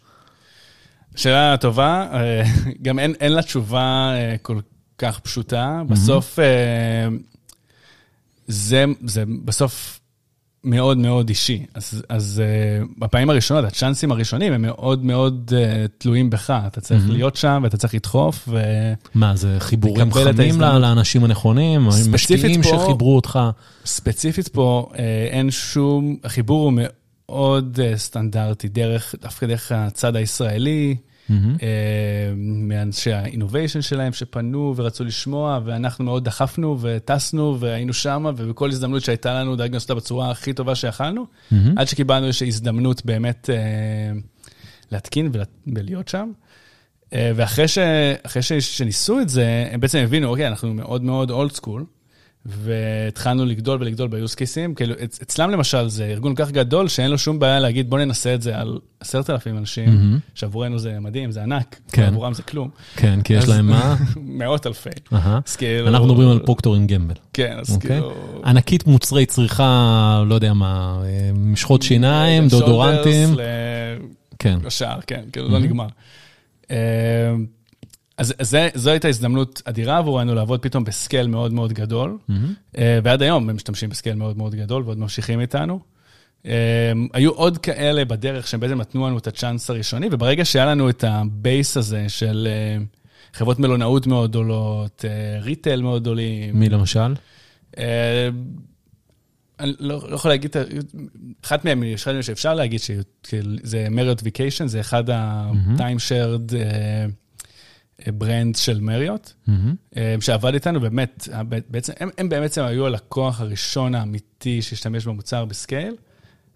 שאלה 1.14 1.56
טובה, 1.56 2.06
אה, 2.12 2.42
גם 2.83 2.99
אין, 2.99 3.14
אין 3.21 3.33
לה 3.33 3.42
תשובה 3.42 4.12
אה, 4.14 4.35
כל 4.42 4.59
כך 4.99 5.18
פשוטה. 5.18 5.83
בסוף, 5.88 6.38
אה, 6.38 6.44
זה, 8.47 8.85
זה 9.04 9.25
בסוף 9.44 10.00
מאוד 10.64 10.99
מאוד 10.99 11.28
אישי. 11.28 11.66
אז, 11.75 12.02
אז 12.09 12.42
בפעמים 12.99 13.30
הראשונות, 13.30 13.64
הצ'אנסים 13.64 14.12
הראשונים 14.12 14.52
הם 14.52 14.62
מאוד 14.62 15.04
מאוד 15.04 15.52
תלויים 15.99 16.30
בך. 16.30 16.59
אתה 16.66 16.80
צריך. 16.80 17.02
להיות 17.11 17.37
שם 17.37 17.61
ואתה 17.64 17.76
צריך 17.76 17.94
לדחוף, 17.94 18.49
ו... 18.49 18.62
מה, 19.14 19.37
זה 19.37 19.56
חיבורים 19.59 20.12
חמים. 20.12 20.61
לאנשים 20.61 21.25
הנכונים? 21.25 21.88
פה- 22.62 22.68
שחיברו 22.85 23.16
אותך? 23.16 23.38
ספציפית 23.85 24.49
פה 24.49 24.90
אין 25.30 25.50
שום, 25.50 26.16
החיבור 26.25 26.64
הוא 26.64 26.73
מאוד 26.73 26.90
אה, 27.81 27.97
סטנדרטי, 27.97 28.69
דרך, 28.69 29.14
דווקא 29.23 29.47
דרך 29.47 29.73
הצד 29.73 30.17
הישראלי. 30.17 30.97
אה, 31.62 31.67
מאנשי 32.37 33.12
האינוביישן 33.12 33.83
שלהם 33.83 34.12
שפנו 34.12 34.75
ורצו 34.76 35.05
לשמוע, 35.05 35.61
ואנחנו 35.64 36.05
מאוד 36.05 36.25
דחפנו 36.25 36.79
וטסנו 36.81 37.57
והיינו 37.61 37.93
שם, 37.93 38.26
ובכל 38.37 38.69
הזדמנות 38.71 39.03
שהייתה 39.03 39.35
לנו 39.41 39.57
דאגנו 39.57 39.75
לעשות 39.75 39.91
אותה 39.91 40.00
בצורה 40.00 40.31
הכי 40.31 40.53
טובה 40.53 40.75
שיכלנו, 40.75 41.26
מהמם. 41.50 41.79
עד 41.79 41.88
שקיבלנו 41.88 42.26
איזושהי 42.26 42.49
הזדמנות 42.49 43.05
באמת 43.05 43.50
אה, 43.50 43.57
להתקין 44.93 45.31
ולה- 45.33 45.45
ולהיות 45.75 46.09
שם. 46.09 46.31
ואחרי 47.12 47.69
ש, 47.69 47.79
אחרי 48.23 48.43
ש, 48.43 48.53
שניסו 48.53 49.21
את 49.21 49.29
זה, 49.29 49.69
הם 49.71 49.81
בעצם 49.81 49.99
הבינו, 49.99 50.29
אוקיי, 50.29 50.47
אנחנו 50.49 50.75
מאוד 50.75 51.03
מאוד 51.03 51.31
אולד 51.31 51.53
סקול, 51.53 51.85
והתחלנו 52.47 53.45
לגדול 53.45 53.79
ולגדול 53.83 54.09
ב-use 54.09 54.35
cases. 54.35 54.75
כאילו, 54.77 54.95
אצ- 54.95 55.19
אצלם 55.23 55.51
למשל 55.51 55.89
זה 55.89 56.05
ארגון 56.05 56.35
כך 56.35 56.51
גדול, 56.51 56.89
שאין 56.89 57.11
לו 57.11 57.19
שום 57.19 57.39
בעיה 57.39 57.61
להגיד, 57.61 57.91
בוא 57.91 57.99
ננסה 57.99 58.35
את 58.35 58.43
זה 58.43 58.59
על 58.59 58.79
עשרת 59.01 59.31
אלפים 59.31 59.59
אנשים, 59.59 59.85
מהמם. 59.95 60.19
שעבורנו 60.35 60.79
זה 60.79 61.01
מדהים, 61.01 61.31
זה 61.31 61.43
ענק, 61.43 61.81
כן. 61.93 62.03
ועבורם 62.03 62.35
זה 62.35 62.43
כלום. 62.43 62.69
כן, 62.97 63.23
כי 63.23 63.33
יש 63.35 63.49
להם 63.49 63.67
מה? 63.67 63.97
מאות 64.17 64.67
אלפי. 64.67 64.91
אהה. 65.13 65.41
אז 65.47 65.57
כאילו... 65.57 65.89
אנחנו 65.89 66.07
מדברים 66.07 66.29
על 66.29 66.39
Procter 66.38 66.76
and 66.76 66.88
Gamble. 66.93 67.14
כן, 67.33 67.57
אז 67.61 67.75
אוקיי. 67.75 67.91
כאילו... 67.91 68.13
ענקית 68.45 68.87
מוצרי 68.87 69.27
צריכה, 69.27 70.25
לא 70.29 70.35
יודע 70.35 70.53
מה, 70.53 71.03
משחות 71.35 71.83
שיניים, 71.83 72.49
דודורנטים. 72.49 73.29
כן. 74.39 74.59
לשער, 74.65 74.99
כן, 75.07 75.23
כאילו 75.33 75.49
Mhm. 75.49 75.53
לא 75.53 75.59
נגמר. 75.59 75.87
אה, 78.18 78.25
אז 78.25 78.35
זה, 78.40 78.68
זו 78.75 78.90
הייתה 78.90 79.09
הזדמנות 79.09 79.62
אדירה 79.64 79.99
עבורנו 79.99 80.35
לעבוד 80.35 80.61
פתאום 80.62 80.85
ב 80.85 80.91
scale 80.91 81.26
מאוד 81.26 81.52
מאוד 81.52 81.73
גדול, 81.73 82.18
מהמם. 82.28 82.54
אה, 82.78 82.99
ועד 83.04 83.23
היום 83.23 83.49
הם 83.50 83.56
משתמשים 83.56 83.90
ב 83.90 83.95
scale 83.95 84.16
מאוד 84.16 84.38
מאוד 84.38 84.54
גדול 84.54 84.83
ועוד 84.83 84.99
ממשיכים 84.99 85.40
איתנו. 85.40 85.80
היו 87.12 87.30
עוד 87.30 87.59
כאלה 87.59 88.04
בדרך 88.04 88.49
שהם 88.49 88.61
בעצם 88.61 88.80
נתנו 88.80 89.06
לנו 89.06 89.18
את 89.18 89.26
הצ'אנס 89.26 89.71
הראשוני, 89.71 90.09
וברגע 90.11 90.44
שהיה 90.44 90.66
לנו 90.66 90.90
את 90.90 91.04
ה 91.04 91.19
base 91.19 91.76
הזה 91.76 92.09
של 92.09 92.49
חברות 93.33 93.59
מלונאות 93.59 94.06
מאוד 94.06 94.30
גדולות, 94.30 95.04
retail 95.40 95.83
מאוד 95.83 96.02
גדולים. 96.02 96.61
מי 96.61 96.68
למשל? 96.68 97.14
אני 99.61 99.73
לא, 99.80 100.00
לא 100.09 100.14
יכול 100.14 100.30
להגיד, 100.30 100.56
אחת 101.44 101.64
מהם, 101.64 101.83
יש 101.83 102.09
אחד 102.09 102.21
שאפשר 102.21 102.54
להגיד 102.54 102.80
שזה 102.80 103.87
Marriott 103.90 104.21
Vacations, 104.23 104.66
זה 104.66 104.80
אחד 104.80 105.11
ה-timeshare 105.11 106.54
brand 108.09 108.57
של 108.57 108.81
מריוט, 108.81 109.33
mm-hmm. 109.49 110.01
שעבד 110.21 110.55
איתנו, 110.55 110.81
באמת, 110.81 111.29
בעצם, 111.69 111.93
הם, 112.01 112.11
הם 112.19 112.29
בעצם 112.29 112.63
היו 112.63 112.87
הלקוח 112.87 113.41
הראשון 113.41 113.95
האמיתי 113.95 114.63
שהשתמש 114.63 115.07
במוצר 115.07 115.45
ב 115.45 115.52
scale, 115.52 115.95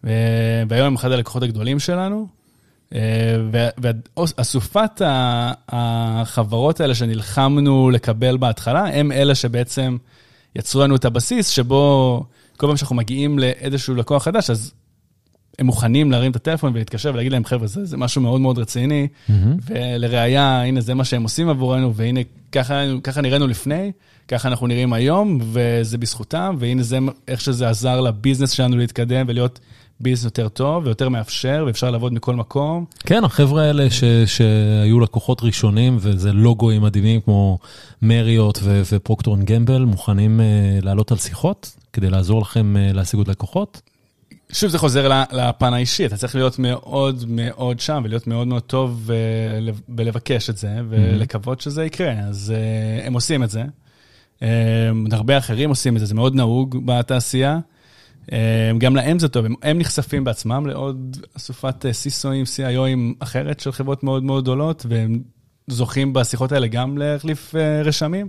והיום 0.04 0.86
הם 0.86 0.94
אחד 0.94 1.12
הלקוחות 1.12 1.42
הגדולים 1.42 1.78
שלנו. 1.78 2.28
ואסופת 3.78 5.02
החברות 5.68 6.80
האלה 6.80 6.94
שנלחמנו 6.94 7.90
לקבל 7.90 8.36
בהתחלה, 8.36 8.84
הם 8.86 9.12
אלה 9.12 9.34
שבעצם 9.34 9.96
יצרו 10.56 10.82
לנו 10.82 10.96
את 10.96 11.04
הבסיס 11.04 11.48
שבו... 11.48 12.24
כל 12.56 12.66
פעם 12.66 12.76
שאנחנו 12.76 12.96
מגיעים 12.96 13.38
לאיזשהו 13.38 13.94
לקוח 13.94 14.22
חדש, 14.22 14.50
אז 14.50 14.72
הם 15.58 15.66
מוכנים 15.66 16.10
להרים 16.10 16.30
את 16.30 16.36
הטלפון 16.36 16.72
ולהתקשר 16.74 17.10
ולהגיד 17.14 17.32
להם, 17.32 17.44
חבר'ה, 17.44 17.66
זה, 17.66 17.84
זה 17.84 17.96
משהו 17.96 18.22
מאוד 18.22 18.40
מאוד 18.40 18.58
רציני, 18.58 19.08
mm-hmm. 19.08 19.32
ולראיה, 19.66 20.62
הנה, 20.62 20.80
זה 20.80 20.94
מה 20.94 21.04
שהם 21.04 21.22
עושים 21.22 21.48
עבורנו, 21.48 21.94
והנה, 21.94 22.20
ככה, 22.52 22.74
ככה 23.02 23.20
נראינו 23.20 23.46
לפני, 23.46 23.92
ככה 24.28 24.48
אנחנו 24.48 24.66
נראים 24.66 24.92
היום, 24.92 25.38
וזה 25.52 25.98
בזכותם, 25.98 26.56
והנה 26.58 26.82
זה 26.82 26.98
איך 27.28 27.40
שזה 27.40 27.68
עזר 27.68 28.00
לביזנס 28.00 28.50
שלנו 28.50 28.76
להתקדם 28.76 29.26
ולהיות 29.28 29.60
ביזנס 30.00 30.24
יותר 30.24 30.48
טוב 30.48 30.86
ויותר 30.86 31.08
מאפשר, 31.08 31.64
ואפשר 31.66 31.90
לעבוד 31.90 32.12
מכל 32.12 32.34
מקום. 32.34 32.84
כן, 33.00 33.24
החבר'ה 33.24 33.62
האלה 33.62 33.90
ש, 33.90 34.04
שהיו 34.26 35.00
לקוחות 35.00 35.42
ראשונים, 35.42 35.96
וזה 36.00 36.32
לוגוים 36.32 36.82
מדהימים 36.82 37.20
כמו 37.20 37.58
מריוט 38.02 38.58
ופרוקטורן 38.62 39.42
גמבל, 39.42 39.84
מוכנים 39.84 40.40
uh, 40.40 40.84
לעלות 40.84 41.12
על 41.12 41.18
שיחות 41.18 41.76
כדי 41.92 42.10
לעזור 42.10 42.40
לכם 42.40 42.76
uh, 42.76 42.96
להשיג 42.96 43.18
עוד 43.18 43.28
לקוחות? 43.28 43.82
שוב, 44.52 44.70
זה 44.70 44.78
חוזר 44.78 45.22
לפן 45.32 45.74
האישי, 45.74 46.06
אתה 46.06 46.16
צריך 46.16 46.34
להיות 46.34 46.58
מאוד 46.58 47.24
מאוד 47.28 47.80
שם 47.80 48.02
ולהיות 48.04 48.26
מאוד 48.26 48.48
מאוד 48.48 48.62
טוב 48.62 49.10
ולבקש 49.88 50.50
את 50.50 50.56
זה 50.56 50.70
ולקוות 50.88 51.60
שזה 51.60 51.84
יקרה, 51.84 52.12
אז 52.12 52.54
uh, 52.54 53.06
הם 53.06 53.12
עושים 53.12 53.42
את 53.42 53.50
זה. 53.50 53.64
Uh, 54.38 54.42
הרבה 55.12 55.38
אחרים 55.38 55.68
עושים 55.68 55.94
את 55.94 56.00
זה, 56.00 56.06
זה 56.06 56.14
מאוד 56.14 56.34
נהוג 56.34 56.86
בתעשייה. 56.86 57.58
גם 58.78 58.96
להם 58.96 59.18
זה 59.18 59.28
טוב, 59.28 59.44
הם, 59.44 59.54
הם 59.62 59.78
נחשפים 59.78 60.24
בעצמם 60.24 60.66
לעוד 60.66 61.16
אסופת 61.36 61.84
סיסואים, 61.92 62.44
CIOים 62.44 63.14
אחרת 63.18 63.60
של 63.60 63.72
חברות 63.72 64.02
מאוד 64.02 64.24
מאוד 64.24 64.42
גדולות, 64.42 64.86
והם 64.88 65.22
זוכים 65.66 66.12
בשיחות 66.12 66.52
האלה 66.52 66.66
גם 66.66 66.98
להחליף 66.98 67.54
רשמים. 67.84 68.28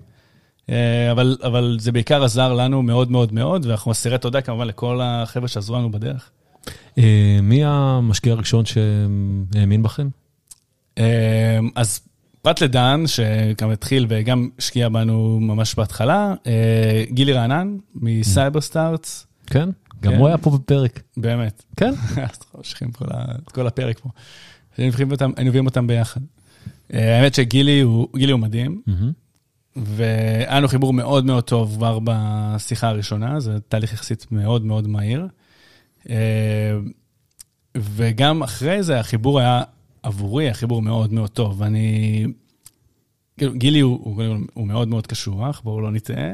אבל, 1.12 1.38
אבל 1.44 1.78
זה 1.80 1.92
בעיקר 1.92 2.24
עזר 2.24 2.54
לנו 2.54 2.84
מאוד 2.84 3.12
מאוד 3.12 3.34
מאוד, 3.34 3.66
ואנחנו 3.66 3.92
אסירי 3.92 4.18
תודה 4.18 4.42
כמובן 4.42 4.68
לכל 4.68 5.00
החבר'ה 5.04 5.48
שעזרו 5.48 5.76
לנו 5.76 5.92
בדרך. 5.92 6.32
מי 7.42 7.62
המשקיע 7.66 8.34
הראשון 8.34 8.66
שהאמין 8.66 9.84
בכם? 9.84 10.10
אז 11.76 12.00
פרט 12.42 12.62
לדן, 12.62 13.04
שגם 13.08 13.70
התחיל 13.70 14.06
וגם 14.10 14.50
השקיע 14.60 14.90
בנו 14.90 15.40
ממש 15.42 15.76
בהתחלה, 15.76 16.34
גילי 17.12 17.34
רענן 17.34 17.78
מסייבר 17.96 18.62
סטארטס. 18.62 19.28
כן? 19.48 19.70
גם 20.02 20.14
הוא 20.14 20.28
היה 20.28 20.38
פה 20.38 20.50
בפרק. 20.50 21.02
באמת. 21.18 21.64
כן? 21.78 21.94
אז 22.32 22.40
ממשיכים 22.58 22.90
את 22.90 23.52
כל 23.52 23.68
הפרק 23.68 24.00
פה. 24.00 24.10
היינו 24.78 24.94
מביאים 25.38 25.66
אותם 25.66 25.88
ביחד. 25.88 26.22
האמת 26.94 27.34
שגילי 27.34 27.80
הוא 27.80 28.08
מדהים, 28.38 28.82
והיה 29.84 30.58
לנו 30.58 30.68
חיבור 30.68 30.94
מאוד 30.94 31.26
מאוד 31.26 31.44
טוב 31.44 31.76
כבר 31.76 32.00
בשיחה 32.04 32.88
הראשונה, 32.88 33.40
זה 33.40 33.60
תהליך 33.60 33.94
יחסית 33.94 34.32
מאוד 34.32 34.66
מאוד 34.66 34.88
מהיר. 34.88 35.28
וגם 37.78 38.44
אחרי 38.44 38.84
זה 38.84 39.00
החיבור 39.00 39.40
היה 39.40 39.64
עבורי, 40.04 40.50
החיבור 40.50 40.82
מאוד 40.82 41.14
מאוד 41.14 41.30
טוב. 41.30 41.62
ואני, 41.62 42.26
כאילו, 43.38 43.54
גילי 43.54 43.80
הוא, 43.80 44.00
הוא, 44.04 44.24
הוא 44.54 44.68
מאוד 44.68 44.88
מאוד 44.88 45.08
קשוח, 45.08 45.62
בואו 45.64 45.82
לא 45.82 45.92
נטעה. 45.92 46.34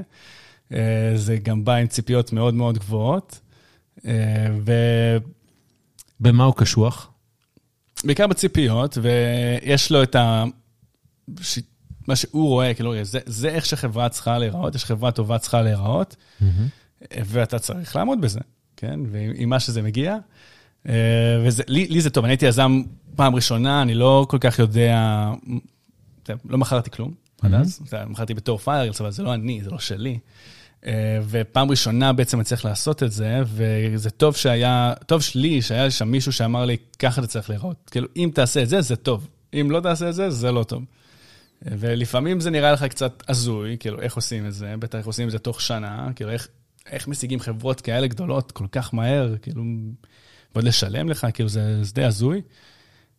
זה 1.15 1.37
גם 1.43 1.65
בא 1.65 1.75
עם 1.75 1.87
ציפיות 1.87 2.33
מאוד 2.33 2.53
מאוד 2.53 2.77
גבוהות. 2.77 3.39
ו... 4.65 4.71
במה 6.19 6.43
הוא 6.43 6.53
קשוח? 6.55 7.11
בעיקר 8.03 8.27
בציפיות, 8.27 8.97
ויש 9.01 9.91
לו 9.91 10.03
את 10.03 10.15
ה... 10.15 10.43
מה 12.07 12.15
שהוא 12.15 12.47
רואה, 12.47 12.73
כאילו, 12.73 12.93
זה, 13.01 13.19
זה 13.25 13.49
איך 13.49 13.65
שחברה 13.65 14.09
צריכה 14.09 14.37
להיראות, 14.37 14.73
איך 14.73 14.81
שחברה 14.81 15.11
טובה 15.11 15.37
צריכה 15.37 15.61
להיראות. 15.61 16.15
ואתה 17.11 17.59
צריך 17.59 17.95
לעמוד 17.95 18.21
בזה, 18.21 18.39
כן? 18.77 18.99
ועם 19.11 19.49
מה 19.49 19.59
שזה 19.59 19.81
מגיע. 19.81 20.17
ולי 20.85 21.87
לי 21.87 22.01
זה 22.01 22.09
טוב, 22.09 22.23
אני 22.23 22.31
הייתי 22.31 22.45
יזם 22.45 22.81
פעם 23.15 23.35
ראשונה, 23.35 23.81
אני 23.81 23.93
לא 23.93 24.25
כל 24.29 24.37
כך 24.41 24.59
יודע, 24.59 25.29
לא 26.45 26.57
מכרתי 26.57 26.89
כלום 26.89 27.13
עד 27.41 27.53
אז, 27.53 27.81
מכרתי 28.07 28.33
בתור 28.33 28.57
פיירלס, 28.57 29.01
אבל 29.01 29.11
זה 29.11 29.23
לא 29.23 29.33
אני, 29.33 29.61
זה 29.63 29.69
לא 29.69 29.79
שלי. 29.79 30.19
ופעם 31.29 31.69
ראשונה 31.69 32.13
בעצם 32.13 32.37
אני 32.37 32.45
צריך 32.45 32.65
לעשות 32.65 33.03
את 33.03 33.11
זה, 33.11 33.41
וזה 33.45 34.09
טוב 34.09 34.35
שהיה, 34.35 34.93
טוב 35.05 35.21
שלי, 35.21 35.61
שהיה 35.61 35.91
שם 35.91 36.07
מישהו 36.07 36.31
שאמר 36.31 36.65
לי, 36.65 36.77
ככה 36.99 37.21
אתה 37.21 37.27
צריך 37.27 37.49
להיראות. 37.49 37.89
כאילו, 37.91 38.07
אם 38.15 38.31
תעשה 38.33 38.63
את 38.63 38.69
זה, 38.69 38.81
זה 38.81 38.95
טוב. 38.95 39.27
אם 39.53 39.71
לא 39.71 39.79
תעשה 39.79 40.09
את 40.09 40.15
זה, 40.15 40.29
זה 40.29 40.51
לא 40.51 40.63
טוב. 40.63 40.83
ולפעמים 41.65 42.39
זה 42.39 42.49
נראה 42.49 42.71
לך 42.71 42.83
קצת 42.83 43.23
הזוי, 43.27 43.77
כאילו, 43.79 44.01
איך 44.01 44.15
עושים 44.15 44.45
את 44.45 44.53
זה? 44.53 44.75
בטח 44.79 44.97
איך 44.97 45.07
עושים 45.07 45.27
את 45.27 45.31
זה 45.31 45.39
תוך 45.39 45.61
שנה, 45.61 46.09
כאילו, 46.15 46.31
איך, 46.31 46.47
איך 46.91 47.07
משיגים 47.07 47.39
חברות 47.39 47.81
כאלה 47.81 48.07
גדולות 48.07 48.51
כל 48.51 48.65
כך 48.71 48.93
מהר, 48.93 49.35
כאילו, 49.41 49.63
ועוד 50.55 50.65
לשלם 50.65 51.09
לך, 51.09 51.27
כאילו, 51.33 51.49
זה, 51.49 51.83
זה 51.83 51.93
די 51.93 52.03
הזוי. 52.03 52.41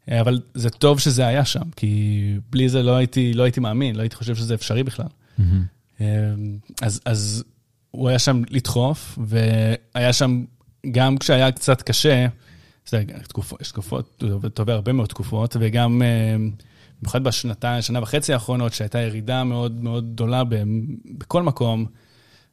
אבל 0.09 0.41
זה 0.55 0.71
טוב 0.71 1.01
שזה 1.01 1.27
היה 1.27 1.45
שם, 1.45 1.71
כי 1.77 2.35
בלי 2.51 2.69
זה 2.69 2.83
לא 2.83 2.97
הייתי, 2.97 3.35
לא 3.35 3.43
הייתי 3.43 3.61
מאמין, 3.61 3.97
לא 3.97 4.01
הייתי 4.03 4.17
חושב 4.17 4.35
שזה 4.35 4.55
אפשרי 4.55 4.83
בכלל. 4.83 5.07
Mm-hmm. 5.39 6.03
אז, 6.83 7.01
אז 7.05 7.45
הוא 7.91 8.09
היה 8.09 8.19
שם 8.19 8.43
לדחוף, 8.51 9.19
והיה 9.27 10.13
שם, 10.13 10.45
גם 10.91 11.19
כשהיה 11.19 11.53
קצת 11.53 11.83
קשה, 11.83 12.27
תקופות, 13.29 13.61
יש 13.61 13.69
תקופות, 13.69 14.23
אתה 14.47 14.63
עובר 14.63 14.73
הרבה 14.73 14.93
מאוד 14.93 15.09
תקופות, 15.09 15.57
וגם, 15.61 16.03
במיוחד 17.03 17.25
בשנתיים, 17.25 17.83
שנה 17.83 18.03
וחצי 18.03 18.33
האחרונות, 18.33 18.73
שהייתה 18.73 18.99
ירידה 18.99 19.45
מאוד 19.45 19.85
מאוד 19.85 20.13
גדולה 20.13 20.43
בכל 21.19 21.43
מקום, 21.43 21.87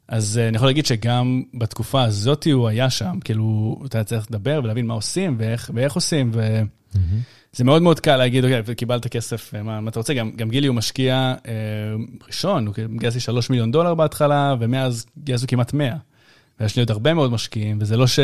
אז 0.08 0.40
אני 0.48 0.56
יכול 0.56 0.68
להגיד 0.68 0.86
שגם 0.86 1.42
בתקופה 1.54 2.02
הזאת 2.02 2.46
הוא 2.52 2.68
היה 2.68 2.90
שם, 2.90 3.18
כאילו, 3.24 3.78
אתה 3.86 4.04
צריך 4.04 4.26
לדבר 4.30 4.60
ולהבין 4.64 4.86
מה 4.86 4.94
עושים 4.94 5.36
ואיך, 5.38 5.70
ואיך 5.74 5.94
עושים, 5.94 6.30
ו... 6.34 6.62
Mm-hmm. 6.94 6.98
זה 7.52 7.64
מאוד 7.64 7.82
מאוד 7.82 8.00
קל 8.00 8.16
להגיד, 8.16 8.44
אוקיי, 8.44 8.74
קיבלת 8.74 9.06
כסף, 9.06 9.54
מה, 9.54 9.80
מה 9.80 9.90
אתה 9.90 10.00
רוצה? 10.00 10.14
גם, 10.14 10.30
גם 10.36 10.50
גילי 10.50 10.66
הוא 10.66 10.76
משקיע 10.76 11.34
אה, 11.46 11.52
ראשון, 12.26 12.66
הוא 12.66 12.74
גייס 12.98 13.14
לי 13.14 13.20
3 13.20 13.50
מיליון 13.50 13.72
דולר 13.72 13.94
בהתחלה, 13.94 14.54
ומאז 14.60 15.06
גייסו 15.24 15.46
כמעט 15.46 15.72
100. 15.72 15.96
ויש 16.60 16.76
לי 16.76 16.82
עוד 16.82 16.90
הרבה 16.90 17.14
מאוד 17.14 17.32
משקיעים, 17.32 17.78
וזה 17.80 17.96
לא 17.96 18.06
ש... 18.06 18.18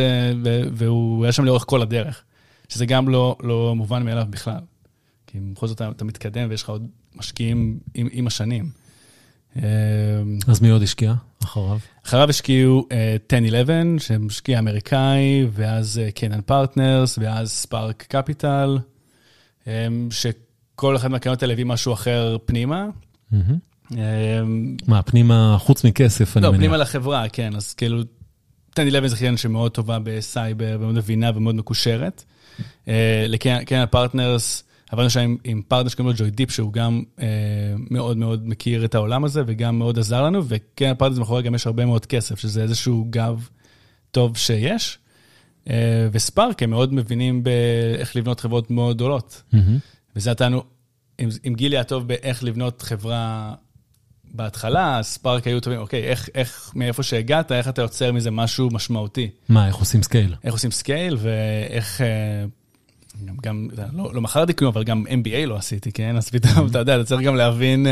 ו, 0.44 0.62
והוא 0.72 1.24
היה 1.24 1.33
שם 1.33 1.44
לאורך 1.44 1.64
כל 1.66 1.83
הדרך, 1.83 2.22
שזה 2.68 2.87
גם 2.87 3.09
לא, 3.09 3.37
לא 3.42 3.74
מובן 3.76 4.02
מאליו 4.02 4.26
בכלל. 4.30 4.61
כי 5.33 5.38
בכל 5.40 5.66
זאת 5.66 5.83
אתה, 5.83 6.05
מתקדם 6.05 6.47
ויש 6.51 6.62
לך 6.62 6.69
עוד 6.69 6.87
משקיעים 7.16 7.79
עם, 7.95 8.09
עם 8.12 8.27
השנים. 8.27 8.71
אז 10.47 10.61
מי 10.62 10.69
עוד 10.69 10.83
השקיע 10.83 11.14
אחריו? 11.43 11.79
אחריו 12.07 12.31
השקיעו 12.31 12.87
uh, 12.88 13.33
10-11, 13.99 14.01
שמשקיע 14.01 14.59
אמריקאי, 14.59 15.47
ואז 15.53 16.01
Canaan 16.14 16.38
אה, 16.38 16.42
Partners, 16.42 17.18
ואז 17.19 17.51
Spark 17.51 18.05
Capital. 18.09 18.79
שכל 20.11 20.97
אחד 20.97 21.09
מהקרנות 21.09 21.43
האלה 21.43 21.53
הביא 21.53 21.64
משהו 21.64 21.93
אחר 21.93 22.37
פנימה. 22.45 22.87
מה, 24.87 25.03
פנימה 25.07 25.57
חוץ 25.61 25.85
מכסף, 25.85 26.37
אני 26.37 26.45
לא, 26.45 26.51
מניח. 26.51 26.61
לא, 26.61 26.66
פנימה 26.66 26.77
לחברה, 26.77 27.29
כן, 27.29 27.57
אז 27.57 27.75
כאילו, 27.75 28.03
Ten 28.75 28.90
Eleven 28.90 29.09
זה 29.09 29.16
קרן 29.16 29.37
שמאוד 29.37 29.73
טובה 29.73 29.99
בסייבר, 30.03 30.77
ומאוד 30.81 30.95
מבינה 30.95 31.31
ומאוד 31.35 31.55
מקושרת. 31.55 32.25
ל 33.29 33.36
Canaan 33.36 33.81
Partners, 33.83 34.64
עבדנו 34.90 35.11
שם 35.11 35.37
עם 35.44 35.62
פרטנר 35.68 35.88
שקוראים 35.88 36.11
לו 36.11 36.18
Joydeep, 36.18 36.51
שהוא 36.50 36.72
גם 36.72 37.03
מאוד 37.90 38.16
מאוד 38.16 38.48
מכיר 38.48 38.85
את 38.85 38.94
העולם 38.94 39.24
הזה, 39.24 39.42
וגם 39.46 39.79
מאוד 39.79 39.98
עזר 39.98 40.22
לנו, 40.22 40.42
ו 40.49 40.55
Canaan 40.55 40.90
Partners 40.90 41.18
מאחורי 41.18 41.42
גם 41.42 41.55
יש 41.55 41.66
הרבה 41.66 41.87
מאוד 41.87 42.07
כסף, 42.07 42.38
שזה 42.38 42.62
איזשהו 42.62 43.07
גב 43.11 43.48
טוב 44.11 44.37
שיש. 44.37 44.98
אה, 45.70 46.09
ו 46.12 46.20
Spark, 46.20 46.62
הם 46.62 46.70
מאוד 46.70 46.94
מבינים 46.94 47.44
באיך 47.44 48.16
לבנות 48.16 48.40
חברות 48.40 48.70
מאוד 48.70 48.96
גדולות. 48.96 49.42
Mm-hmm. 49.55 49.57
וזה 50.16 50.31
נתנו, 50.31 50.62
עם, 51.18 51.29
עם 51.42 51.55
גילי 51.55 51.79
הטוב 51.79 52.09
באיך 52.09 52.44
לבנות 52.44 52.83
חברה 52.83 53.55
בהתחלה, 54.24 55.03
Spark 55.03 55.46
היו 55.46 55.61
טובים, 55.61 55.81
אוקיי, 55.81 56.03
איך, 56.03 56.29
איך, 56.35 56.72
מאיפה 56.74 57.03
שהגעת, 57.03 57.53
איך 57.53 57.68
אתה 57.68 57.83
יוצר 57.83 58.12
מזה 58.12 58.31
משהו 58.31 58.68
משמעותי? 58.72 59.31
מה, 59.48 59.66
איך 59.66 59.76
עושים 59.76 60.03
scale? 60.03 60.35
איך 60.44 60.53
עושים 60.53 60.70
scale, 60.70 61.16
ואיך... 61.20 62.00
אה, 62.00 62.44
גם, 63.25 63.35
גם 63.42 63.68
לא, 63.92 64.11
לא 64.14 64.20
מכרתי 64.20 64.55
כלום, 64.55 64.73
אבל 64.73 64.85
גם 64.85 65.05
MBA 65.07 65.46
לא 65.46 65.57
עשיתי, 65.57 65.92
כן? 65.92 66.16
אז 66.16 66.31
פתאום, 66.31 66.66
אתה 66.66 66.79
יודע, 66.79 66.96
אתה 66.96 67.05
צריך 67.05 67.20
גם 67.20 67.37
להבין 67.37 67.87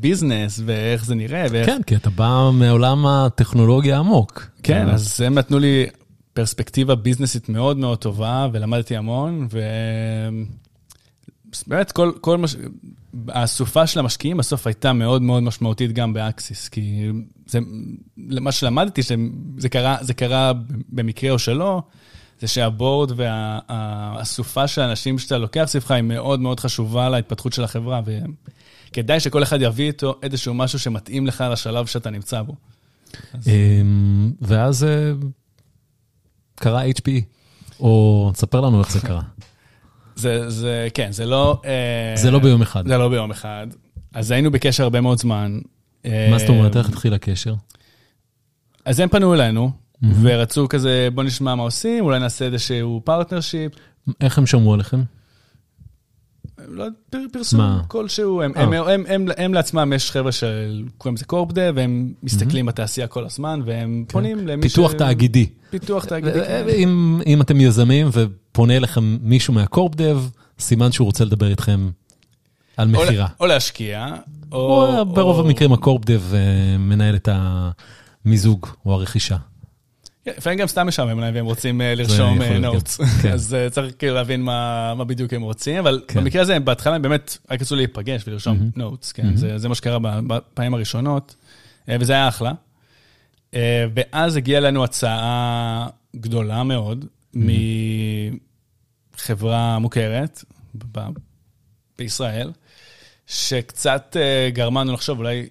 business 0.00 0.58
אה, 0.58 0.62
ואיך 0.64 1.04
זה 1.04 1.14
נראה. 1.14 1.46
ואיך... 1.50 1.66
כן, 1.66 1.80
כי 1.86 1.96
אתה 1.96 2.10
בא 2.10 2.50
מעולם 2.52 3.06
הטכנולוגיה 3.06 3.96
העמוק. 3.96 4.46
כן, 4.62 4.88
אז 4.88 5.20
הם 5.20 5.34
נתנו 5.34 5.58
לי 5.58 5.86
פרספקטיבה 6.32 6.94
ביזנסית 6.94 7.48
מאוד 7.48 7.76
מאוד 7.76 7.98
טובה, 7.98 8.48
ולמדתי 8.52 8.96
המון, 8.96 9.48
ובאמת, 11.66 11.92
כל, 11.92 12.12
כל 12.20 12.38
מש... 12.38 12.56
האסופה 13.28 13.86
של 13.86 13.98
המשקיעים 13.98 14.36
בסוף 14.36 14.66
הייתה 14.66 14.92
מאוד 14.92 15.22
מאוד 15.22 15.42
משמעותית 15.42 15.92
גם 15.92 16.12
ב 16.12 16.21
Axis, 16.21 16.68
כי 16.68 17.08
זה, 17.46 17.58
מה 18.16 18.52
שלמדתי, 18.52 19.02
שזה 19.02 19.68
קרה, 19.70 19.96
זה 20.00 20.14
קרה 20.14 20.52
במקרה 20.88 21.30
או 21.30 21.38
שלא, 21.38 21.82
זה 22.40 22.48
שהבורד 22.48 23.12
והאסופה 23.16 24.68
של 24.68 24.80
האנשים 24.80 25.18
שאתה 25.18 25.38
לוקח 25.38 25.64
סביבך 25.66 25.90
היא 25.90 26.02
מאוד 26.02 26.40
מאוד 26.40 26.60
חשובה 26.60 27.08
להתפתחות 27.08 27.52
של 27.52 27.64
החברה, 27.64 28.00
וכדאי 28.90 29.20
שכל 29.20 29.42
אחד 29.42 29.62
יביא 29.62 29.86
איתו 29.86 30.14
איזשהו 30.22 30.54
משהו 30.54 30.78
שמתאים 30.78 31.26
לך 31.26 31.44
לשלב 31.52 31.86
שאתה 31.86 32.10
נמצא 32.10 32.42
בו. 32.42 32.54
אמ, 33.46 34.32
ואז 34.40 34.84
אה, 34.84 35.12
קרה 36.54 36.88
HPE, 36.88 37.20
או 37.80 38.30
תספר 38.34 38.60
לנו 38.60 38.80
איך 38.80 38.92
זה 38.92 39.00
קרה. 39.00 39.22
זה, 40.16 40.50
זה, 40.50 40.88
כן, 40.94 41.12
זה 41.12 41.26
לא... 41.26 41.60
אה, 41.64 42.16
זה 42.16 42.30
לא 42.30 42.38
ביום 42.38 42.62
אחד. 42.62 42.88
זה 42.88 42.98
לא 42.98 43.08
ביום 43.08 43.30
אחד. 43.30 43.66
אז 44.14 44.30
היינו 44.30 44.50
בקשר 44.50 44.82
הרבה 44.82 45.00
מאוד 45.00 45.18
זמן. 45.18 45.60
מה 46.04 46.38
זאת 46.38 46.48
אומרת, 46.48 46.76
איך 46.76 46.88
התחיל 46.88 47.14
הקשר? 47.14 47.54
אז 48.84 49.00
הם 49.00 49.08
פנו 49.08 49.34
אלינו, 49.34 49.70
ורצו 50.22 50.68
כזה, 50.68 51.08
בוא 51.14 51.22
נשמע 51.22 51.54
מה 51.54 51.62
עושים, 51.62 52.04
אולי 52.04 52.18
נעשה 52.18 52.44
איזשהו 52.44 53.00
partnership. 53.04 53.72
איך 54.20 54.38
הם 54.38 54.46
שמעו 54.46 54.74
עליכם? 54.74 55.02
לא, 56.68 56.84
פרסום 57.32 57.60
כלשהו, 57.88 58.42
הם, 58.42 58.52
הם, 58.56 58.72
הם, 58.72 59.04
הם, 59.08 59.26
הם 59.36 59.54
לעצמם, 59.54 59.92
יש 59.94 60.10
חבר'ה 60.10 60.32
שקוראים 60.32 61.14
לזה 61.14 61.24
corp 61.24 61.47
dev, 61.47 61.70
והם 61.74 62.12
מסתכלים 62.22 62.66
בתעשייה 62.66 63.06
כל 63.06 63.24
הזמן, 63.24 63.60
והם 63.64 64.04
כן. 64.08 64.12
פונים 64.12 64.48
למי 64.48 64.68
ש... 64.68 64.72
פיתוח 64.72 64.92
תאגידי. 64.92 65.46
פיתוח 65.70 66.04
תאגידי, 66.04 66.40
כן. 66.40 66.66
אם, 66.68 67.20
אם 67.26 67.40
אתם 67.40 67.60
יזמים 67.60 68.08
ופונה 68.12 68.76
אליכם 68.76 69.18
מישהו 69.22 69.54
מה 69.54 69.67
corp 69.67 69.92
dev, 69.92 70.18
סימן 70.58 70.92
שהוא 70.92 71.04
רוצה 71.06 71.24
לדבר 71.24 71.46
איתכם 71.46 71.90
על 72.76 72.88
מכירה. 72.88 73.26
או 73.40 73.46
להשקיע, 73.46 74.06
או... 74.52 74.98
או 74.98 75.06
ברוב 75.06 75.36
או... 75.36 75.46
המקרים 75.46 75.72
הקורפדב 75.72 76.22
מנהל 76.78 77.14
את 77.14 77.28
המיזוג 78.24 78.66
או 78.86 78.92
הרכישה. 78.92 79.36
כן, 80.24 80.32
לפעמים 80.36 80.58
גם 80.58 80.66
סתם 80.66 80.86
משעמם 80.86 81.20
להם 81.20 81.34
והם 81.34 81.44
רוצים 81.44 81.80
לרשום 81.84 82.42
נוטס, 82.42 83.00
כן. 83.22 83.32
אז 83.34 83.56
צריך 83.70 83.94
כאילו 83.98 84.14
להבין 84.14 84.42
מה 84.42 85.04
בדיוק 85.06 85.32
הם 85.32 85.42
רוצים, 85.42 85.78
אבל 85.78 86.02
כן. 86.08 86.20
במקרה 86.20 86.42
הזה 86.42 86.60
בהתחלה 86.60 86.94
הם 86.94 87.02
באמת 87.02 87.38
רק 87.50 87.60
רצו 87.60 87.76
להיפגש 87.76 88.22
ולרשום 88.26 88.70
נוטס, 88.76 89.12
זה 89.56 89.68
מה 89.68 89.74
שקרה 89.74 89.98
בפעמים 90.02 90.74
הראשונות, 90.74 91.34
וזה 91.88 92.12
היה 92.12 92.28
אחלה. 92.28 92.52
ואז 93.94 94.36
הגיעה 94.36 94.60
לנו 94.60 94.84
הצעה 94.84 95.88
גדולה 96.16 96.62
מאוד 96.62 97.04
מחברה 99.14 99.78
מוכרת 99.78 100.44
בישראל, 101.98 102.52
שקצת 103.26 104.16
גרמה 104.52 104.84
לנו 104.84 104.92
לחשוב, 104.92 105.18
אולי 105.18 105.48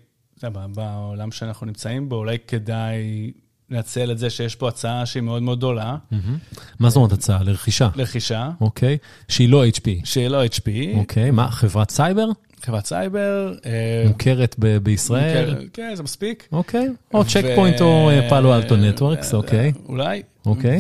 בעולם 0.74 1.32
שאנחנו 1.32 1.66
נמצאים 1.66 2.10
בו, 2.10 2.16
אולי 2.16 2.38
כדאי... 2.48 3.32
לנצל 3.72 4.12
את 4.12 4.18
זה 4.18 4.30
שיש 4.30 4.56
פה 4.56 4.68
הצעה 4.68 5.06
שהיא 5.06 5.24
מאוד 5.24 5.44
מאוד 5.44 5.58
גדולה. 5.58 5.96
מה 6.80 6.90
זאת 6.90 6.96
אומרת 6.96 7.12
הצעה? 7.12 7.44
לרכישה? 7.44 7.90
לרכישה. 7.96 8.50
אוקיי. 8.62 8.98
שהיא 9.28 9.50
לא 9.50 9.66
HP. 9.68 9.88
שהיא 10.04 10.28
לא 10.28 10.46
HP. 10.46 10.70
אוקיי, 10.96 11.32
מה, 11.32 11.52
חברת 11.52 11.92
סייבר? 11.92 12.26
חברת 12.62 12.86
סייבר. 12.86 13.54
מוכרת 14.08 14.56
בישראל? 14.84 15.68
כן, 15.74 15.92
זה 15.96 16.04
מספיק. 16.04 16.48
אוקיי, 16.52 16.88
או 17.14 17.26
צ'ק 17.26 17.44
פוינט 17.56 17.82
או 17.82 18.10
פאלו 18.30 18.56
אלטו 18.56 18.76
נטוורקס, 18.76 19.34
אוקיי. 19.34 19.72
אולי. 19.86 20.22
אוקיי. 20.46 20.78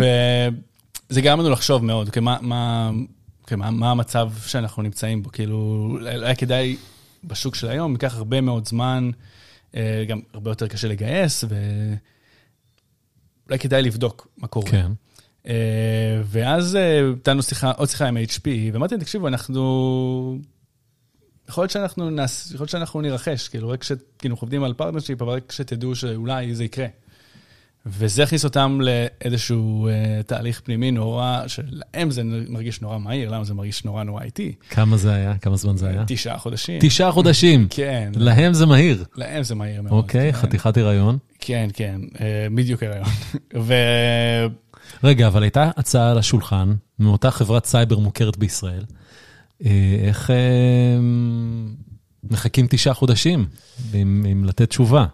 וזה 1.09 1.21
גרם 1.21 1.39
לנו 1.39 1.49
לחשוב 1.49 1.85
מאוד, 1.85 2.09
מה 3.61 3.91
המצב 3.91 4.31
שאנחנו 4.45 4.83
נמצאים 4.83 5.23
בו, 5.23 5.31
כאילו, 5.31 5.89
היה 6.05 6.35
כדאי 6.35 6.75
בשוק 7.23 7.55
של 7.55 7.69
היום, 7.69 7.91
ייקח 7.91 8.15
הרבה 8.17 8.41
מאוד 8.41 8.67
זמן, 8.67 9.11
גם 10.07 10.19
הרבה 10.33 10.51
יותר 10.51 10.67
קשה 10.67 10.87
לגייס, 10.87 11.43
ו... 11.49 11.55
אולי 13.49 13.59
כדאי 13.59 13.81
לבדוק 13.81 14.27
מה 14.37 14.47
קורה. 14.47 14.71
כן. 14.71 14.91
Uh, 15.43 15.49
ואז 16.25 16.75
הייתה 16.75 17.31
לנו 17.31 17.43
שיחה, 17.43 17.71
עוד 17.71 17.89
שיחה 17.89 18.07
עם 18.07 18.17
HP, 18.17 18.47
ואמרתי 18.73 18.95
להם, 18.95 19.03
תקשיבו, 19.03 19.27
אנחנו... 19.27 20.39
יכול 21.49 21.61
להיות 21.61 21.71
שאנחנו, 21.71 22.09
נעשה, 22.09 22.45
יכול 22.45 22.63
להיות 22.63 22.69
שאנחנו 22.69 23.01
נירכש, 23.01 23.47
כאילו, 23.47 23.69
רק 23.69 23.83
שכאילו, 23.83 24.33
אנחנו 24.33 24.45
עובדים 24.45 24.63
על 24.63 24.73
partnership, 24.73 25.21
אבל 25.21 25.33
רק 25.33 25.51
שתדעו 25.51 25.95
שאולי 25.95 26.55
זה 26.55 26.63
יקרה. 26.63 26.85
וזה 27.85 28.23
הכניס 28.23 28.43
אותם 28.45 28.79
לאיזשהו 28.81 29.89
uh, 29.89 30.23
תהליך 30.23 30.61
פנימי 30.61 30.91
נורא, 30.91 31.43
שלהם 31.47 32.11
זה 32.11 32.21
מרגיש 32.49 32.81
נורא 32.81 32.97
מהיר, 32.97 33.29
למה 33.29 33.43
זה 33.43 33.53
מרגיש 33.53 33.85
נורא 33.85 34.03
נורא 34.03 34.23
איטי. 34.23 34.53
כמה 34.69 34.97
זה 34.97 35.13
היה? 35.13 35.37
כמה 35.37 35.57
זמן 35.57 35.77
זה 35.77 35.89
היה? 35.89 36.03
תשעה 36.07 36.37
חודשים. 36.37 36.79
תשעה 36.81 37.11
חודשים? 37.11 37.67
כן. 37.69 38.11
להם 38.15 38.53
זה 38.53 38.65
מהיר. 38.65 39.03
להם 39.15 39.43
זה 39.43 39.55
מהיר 39.55 39.81
מאוד. 39.81 39.93
אוקיי, 39.93 40.33
כן. 40.33 40.37
חתיכת 40.37 40.77
הריון. 40.77 41.17
כן, 41.39 41.69
כן, 41.73 42.01
uh, 42.13 42.19
בדיוק 42.55 42.83
הריון. 42.83 43.07
ו... 43.67 43.73
רגע, 45.03 45.27
אבל 45.27 45.43
הייתה 45.43 45.71
הצעה 45.77 46.11
על 46.11 46.17
השולחן, 46.17 46.73
מאותה 46.99 47.31
חברת 47.31 47.65
סייבר 47.65 47.99
מוכרת 47.99 48.37
בישראל. 48.37 48.83
איך 50.07 50.29
מחכים 52.23 52.67
תשעה 52.69 52.93
חודשים 52.93 53.45
עם 53.93 54.45
לתת 54.45 54.69
תשובה? 54.69 55.05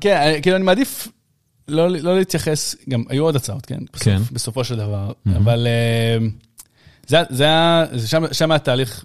כן, 0.00 0.38
כאילו 0.42 0.56
אני 0.56 0.64
מעדיף 0.64 1.08
לא, 1.68 1.88
לא 1.90 2.18
להתייחס, 2.18 2.76
גם 2.88 3.04
היו 3.08 3.24
עוד 3.24 3.36
הצעות, 3.36 3.66
כן? 3.66 3.78
בסוף, 3.92 4.04
כן. 4.04 4.18
בסופו 4.32 4.64
של 4.64 4.76
דבר, 4.76 5.12
mm-hmm. 5.12 5.36
אבל 5.36 5.66
זה, 7.06 7.22
זה 7.30 7.44
היה, 7.44 7.84
זה 7.92 8.08
שם, 8.08 8.22
שם 8.32 8.50
היה 8.50 8.58
תהליך 8.58 9.04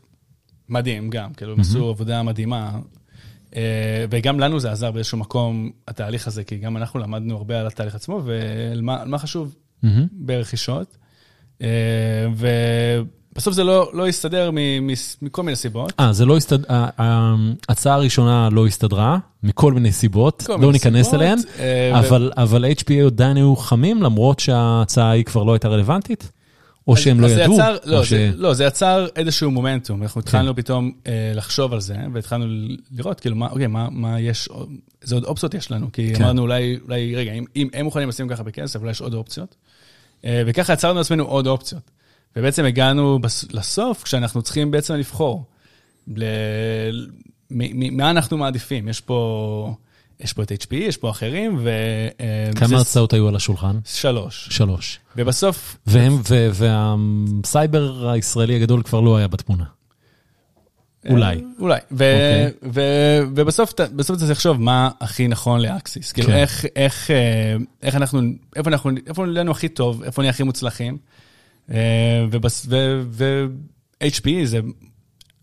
מדהים 0.70 1.10
גם, 1.10 1.34
כאילו, 1.34 1.52
הם 1.54 1.58
mm-hmm. 1.58 1.62
עשו 1.62 1.90
עבודה 1.90 2.24
מדהימה, 2.24 2.80
וגם 4.10 4.40
לנו 4.40 4.60
זה 4.60 4.72
עזר 4.72 4.92
באיזשהו 4.92 5.18
מקום, 5.18 5.72
התהליך 5.88 6.28
הזה, 6.28 6.44
כי 6.44 6.58
גם 6.58 6.78
אנחנו 6.78 7.00
למדנו 7.00 7.38
הרבה 7.38 7.60
על 7.60 7.68
התהליך 7.68 7.96
עצמו, 7.96 8.22
ועל 8.26 8.82
מה, 8.82 9.06
מה 9.06 9.18
חשוב 9.18 9.56
mm-hmm. 9.84 9.88
ברכישות. 10.12 10.98
Uh, 11.60 11.64
ו... 12.36 12.48
בסוף 13.36 13.54
זה 13.54 13.64
לא, 13.64 13.90
לא 13.94 14.08
הסתדר 14.08 14.50
מכל 15.22 15.44
מיני 15.44 15.56
סיבות. 15.56 15.94
אה, 16.00 16.14
זה 16.14 16.26
לא 16.26 16.38
הסתדר, 16.38 16.64
ההצעה 16.70 17.96
הראשונה 17.96 18.50
לא 18.52 18.68
הסתדרה, 18.68 19.18
מכל 19.44 19.74
מיני 19.74 19.92
סיבות, 19.92 20.44
לא 20.50 20.58
מיני 20.58 20.72
ניכנס 20.72 21.06
סיבות, 21.06 21.22
אליהן, 21.22 21.38
אה, 21.60 22.00
אבל, 22.00 22.32
ו... 22.38 22.42
אבל 22.42 22.66
HPA 22.66 23.06
עדיין 23.06 23.38
היו 23.38 23.56
חמים, 23.56 24.04
למרות 24.04 24.40
שההצעה 24.40 25.12
היא 25.12 25.26
כבר 25.26 25.44
לא 25.44 25.54
הייתה 25.54 25.68
רלוונטית? 25.68 26.32
או 26.88 26.98
שהם 26.98 27.20
לא 27.20 27.28
ידעו? 27.28 27.54
יצר, 27.54 27.78
לא, 27.86 28.04
ש... 28.04 28.10
זה, 28.10 28.32
לא, 28.36 28.54
זה 28.54 28.64
יצר 28.64 29.08
איזשהו 29.16 29.52
מומנטום, 29.52 30.04
אנחנו 30.04 30.22
כן. 30.22 30.28
התחלנו 30.28 30.56
פתאום 30.56 30.92
אה, 31.08 31.32
לחשוב 31.36 31.74
על 31.74 31.82
זה, 31.82 31.96
והתחלנו 32.14 32.46
לראות, 32.92 33.20
כאילו, 33.20 33.36
מה, 33.36 33.48
אוקיי, 33.50 33.68
מה, 33.68 33.88
מה 33.92 34.20
יש, 34.20 34.50
איזה 35.02 35.16
עוד 35.16 35.24
אופציות 35.24 35.54
יש 35.54 35.72
לנו, 35.72 35.92
כי 35.92 36.14
כן. 36.16 36.24
אמרנו 36.24 36.42
אולי, 36.42 36.78
אולי, 36.84 37.16
רגע, 37.16 37.32
אם, 37.32 37.46
אם 37.56 37.68
הם 37.74 37.86
מוכנים 37.86 38.10
לשים 38.10 38.28
ככה 38.28 38.44
בכסף, 38.44 38.80
אולי 38.80 38.92
יש 38.92 39.02
עוד 39.02 39.14
אופציות. 39.14 39.56
אה, 40.26 40.44
וככה 40.46 40.74
יצרנו 40.74 40.98
לעצמנו 40.98 41.24
עוד 41.24 41.48
אופציות. 41.48 41.92
ובעצם 42.36 42.66
הגענו 42.66 43.20
לסוף, 43.54 44.04
כשאנחנו 44.04 44.42
צריכים 44.42 44.72
בעצם 44.72 44.94
לבחור. 44.94 45.46
ל... 46.16 46.24
מה 47.92 48.10
אנחנו 48.10 48.38
מעדיפים? 48.38 48.88
יש 48.88 49.02
פה, 49.02 49.76
יש 50.20 50.34
פה 50.34 50.44
את 50.44 50.52
HP, 50.52 50.76
יש 50.76 50.98
פה 50.98 51.10
אחרים, 51.10 51.58
ו... 51.64 51.70
אה, 52.20 52.50
כמה 52.56 52.68
זה... 52.68 52.78
הצעות 52.78 53.14
היו 53.14 53.28
על 53.28 53.36
השולחן? 53.36 53.80
שלוש. 53.86 54.48
שלוש. 54.52 55.00
ובסוף... 55.16 55.78
והם, 55.88 56.22
ו... 56.30 56.50
והסייבר 56.54 58.10
הישראלי 58.10 58.56
הגדול 58.56 58.84
כבר 58.84 59.02
לא 59.02 59.18
היה 59.18 59.28
בתמונה. 59.28 59.64
אה, 61.06 61.12
אולי. 61.12 61.44
אולי. 61.60 61.80
ו- 61.92 61.98
okay. 61.98 62.56
אוקיי. 62.62 62.70
ו- 62.74 63.22
ובסוף 63.36 63.72
אתה 63.72 64.04
צריך 64.04 64.32
לחשוב 64.32 64.62
מה 64.62 64.90
הכי 65.00 65.28
נכון 65.28 65.62
לאקסיס. 65.62 66.12
כאילו, 66.12 66.28
כן. 66.28 66.34
איך, 66.34 66.66
איך, 66.76 67.12
אה, 67.12 67.56
איך 67.82 67.96
אנחנו, 67.96 68.22
איפה 68.56 68.70
אנחנו, 68.70 68.92
איפה 69.08 69.26
לנו 69.26 69.52
הכי 69.52 69.70
טוב, 69.70 70.04
איפה 70.04 70.22
נהיה 70.22 70.30
הכי 70.30 70.44
מוצלחים. 70.44 70.98
ו-HP 71.70 74.28
זה 74.44 74.60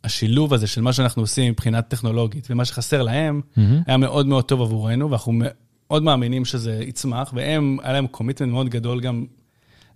השילוב 0.04 0.54
הזה 0.54 0.66
של 0.66 0.80
מה 0.80 0.92
שאנחנו 0.92 1.22
עושים 1.22 1.52
מבחינה 1.52 1.82
טכנולוגית, 1.82 2.46
ומה 2.50 2.64
שחסר 2.64 3.02
להם, 3.02 3.40
mm-hmm. 3.40 3.60
היה 3.86 3.96
מאוד 3.96 4.26
מאוד 4.26 4.44
טוב 4.44 4.62
עבורנו, 4.62 5.10
ואנחנו 5.10 5.32
מאוד 5.36 6.02
מאמינים 6.02 6.44
שזה 6.44 6.82
יצמח, 6.86 7.32
והם, 7.34 7.78
היה 7.82 7.92
להם 7.92 8.06
קומיטמנט 8.06 8.52
מאוד 8.52 8.68
גדול 8.68 9.00
גם 9.00 9.24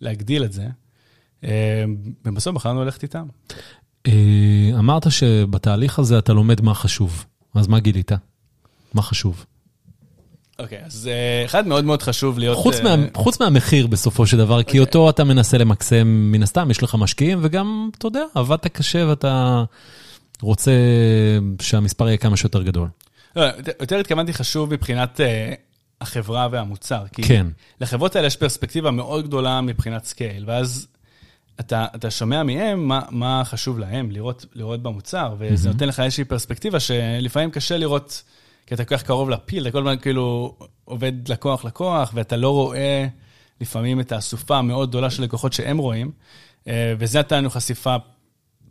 להגדיל 0.01 0.45
את 0.45 0.53
זה, 0.53 0.67
ובסוף 2.25 2.55
בחרנו 2.55 2.85
ללכת 2.85 3.03
איתם. 3.03 3.27
אמרת 4.79 5.11
שבתהליך 5.11 5.99
הזה 5.99 6.19
אתה 6.19 6.33
לומד 6.33 6.61
מה 6.61 6.75
חשוב, 6.75 7.25
אז 7.55 7.67
מה 7.67 7.81
גילית? 7.81 8.13
מה 8.95 9.03
חשוב? 9.03 9.47
אוקיי, 10.59 10.79
אז 10.85 11.09
אה, 11.13 11.45
אחד 11.45 11.67
מאוד 11.67 11.85
מאוד 11.85 12.03
חשוב 12.03 12.39
להיות... 12.39 12.57
חוץ, 12.59 12.75
אה, 12.77 12.97
מה, 12.97 13.05
חוץ 13.15 13.41
מהמחיר 13.41 13.87
בסופו 13.87 14.27
של 14.27 14.37
דבר, 14.37 14.63
כי 14.63 14.69
אוקיי. 14.69 14.81
אותו 14.81 15.11
אתה 15.11 15.25
מנסה 15.25 15.59
למקסם 15.59 16.07
מן 16.07 16.43
הסתם, 16.43 16.71
יש 16.71 16.83
לך 16.83 16.95
משקיעים, 16.95 17.39
וגם, 17.43 17.91
אתה 17.99 18.07
יודע, 18.07 18.23
עבדת 18.35 18.67
קשה 18.67 19.07
ואתה 19.09 19.65
רוצה 20.43 20.73
שהמספר 21.63 22.07
יהיה 22.07 22.17
כמה 22.17 22.37
שיותר 22.37 22.63
גדול. 22.63 22.89
לא, 23.37 23.45
יותר- 23.81 23.97
התכוונתי 23.97 24.33
חשוב 24.33 24.73
מבחינת 24.75 25.21
אה, 25.21 25.53
החברה 26.01 26.49
והמוצר. 26.51 27.05
כי 27.13 27.23
כן. 27.23 27.47
לחברות 27.81 28.17
האלה 28.17 28.27
יש 28.27 28.37
פרספקטיבה 28.37 28.91
מאוד 28.91 29.27
גדולה 29.27 29.61
מבחינת 29.61 30.05
scale, 30.05 30.45
ואז 30.47 30.87
אתה, 31.61 31.87
אתה 31.95 32.11
שומע 32.11 32.43
מהם 32.43 32.89
מה, 32.89 33.01
מה 33.11 33.43
חשוב 33.45 33.79
להם 33.79 34.11
לראות, 34.11 34.47
לראות 34.55 34.83
במוצר, 34.83 35.35
וזה 35.39 35.71
נותן 35.71 35.89
לך 35.89 36.01
איזושהי 36.01 36.25
פרספקטיבה 36.25 36.81
שלפעמים 36.81 37.51
קשה 37.51 37.77
לראות, 37.77 38.23
כי 38.67 38.75
אתה 38.75 38.85
כל 38.85 38.97
כך 38.97 39.03
קרוב 39.03 39.31
לפיל, 39.31 39.63
אתה 39.63 39.73
כל 39.73 39.79
הזמן 39.79 39.97
כאילו 40.03 40.57
עובד 40.85 41.13
לקוח-לקוח, 41.29 42.11
ואתה 42.15 42.37
לא 42.37 42.51
רואה 42.51 43.07
לפעמים 43.61 44.01
את 44.01 44.13
האסופה 44.13 44.59
המאוד 44.59 44.89
גדולה 44.89 45.11
של 45.11 45.23
לקוחות 45.23 45.53
שהם 45.53 45.79
רואים, 45.79 46.11
אה, 46.69 46.95
וזה 46.99 47.19
נתן 47.19 47.39
לנו 47.39 47.51
חשיפה 47.51 47.97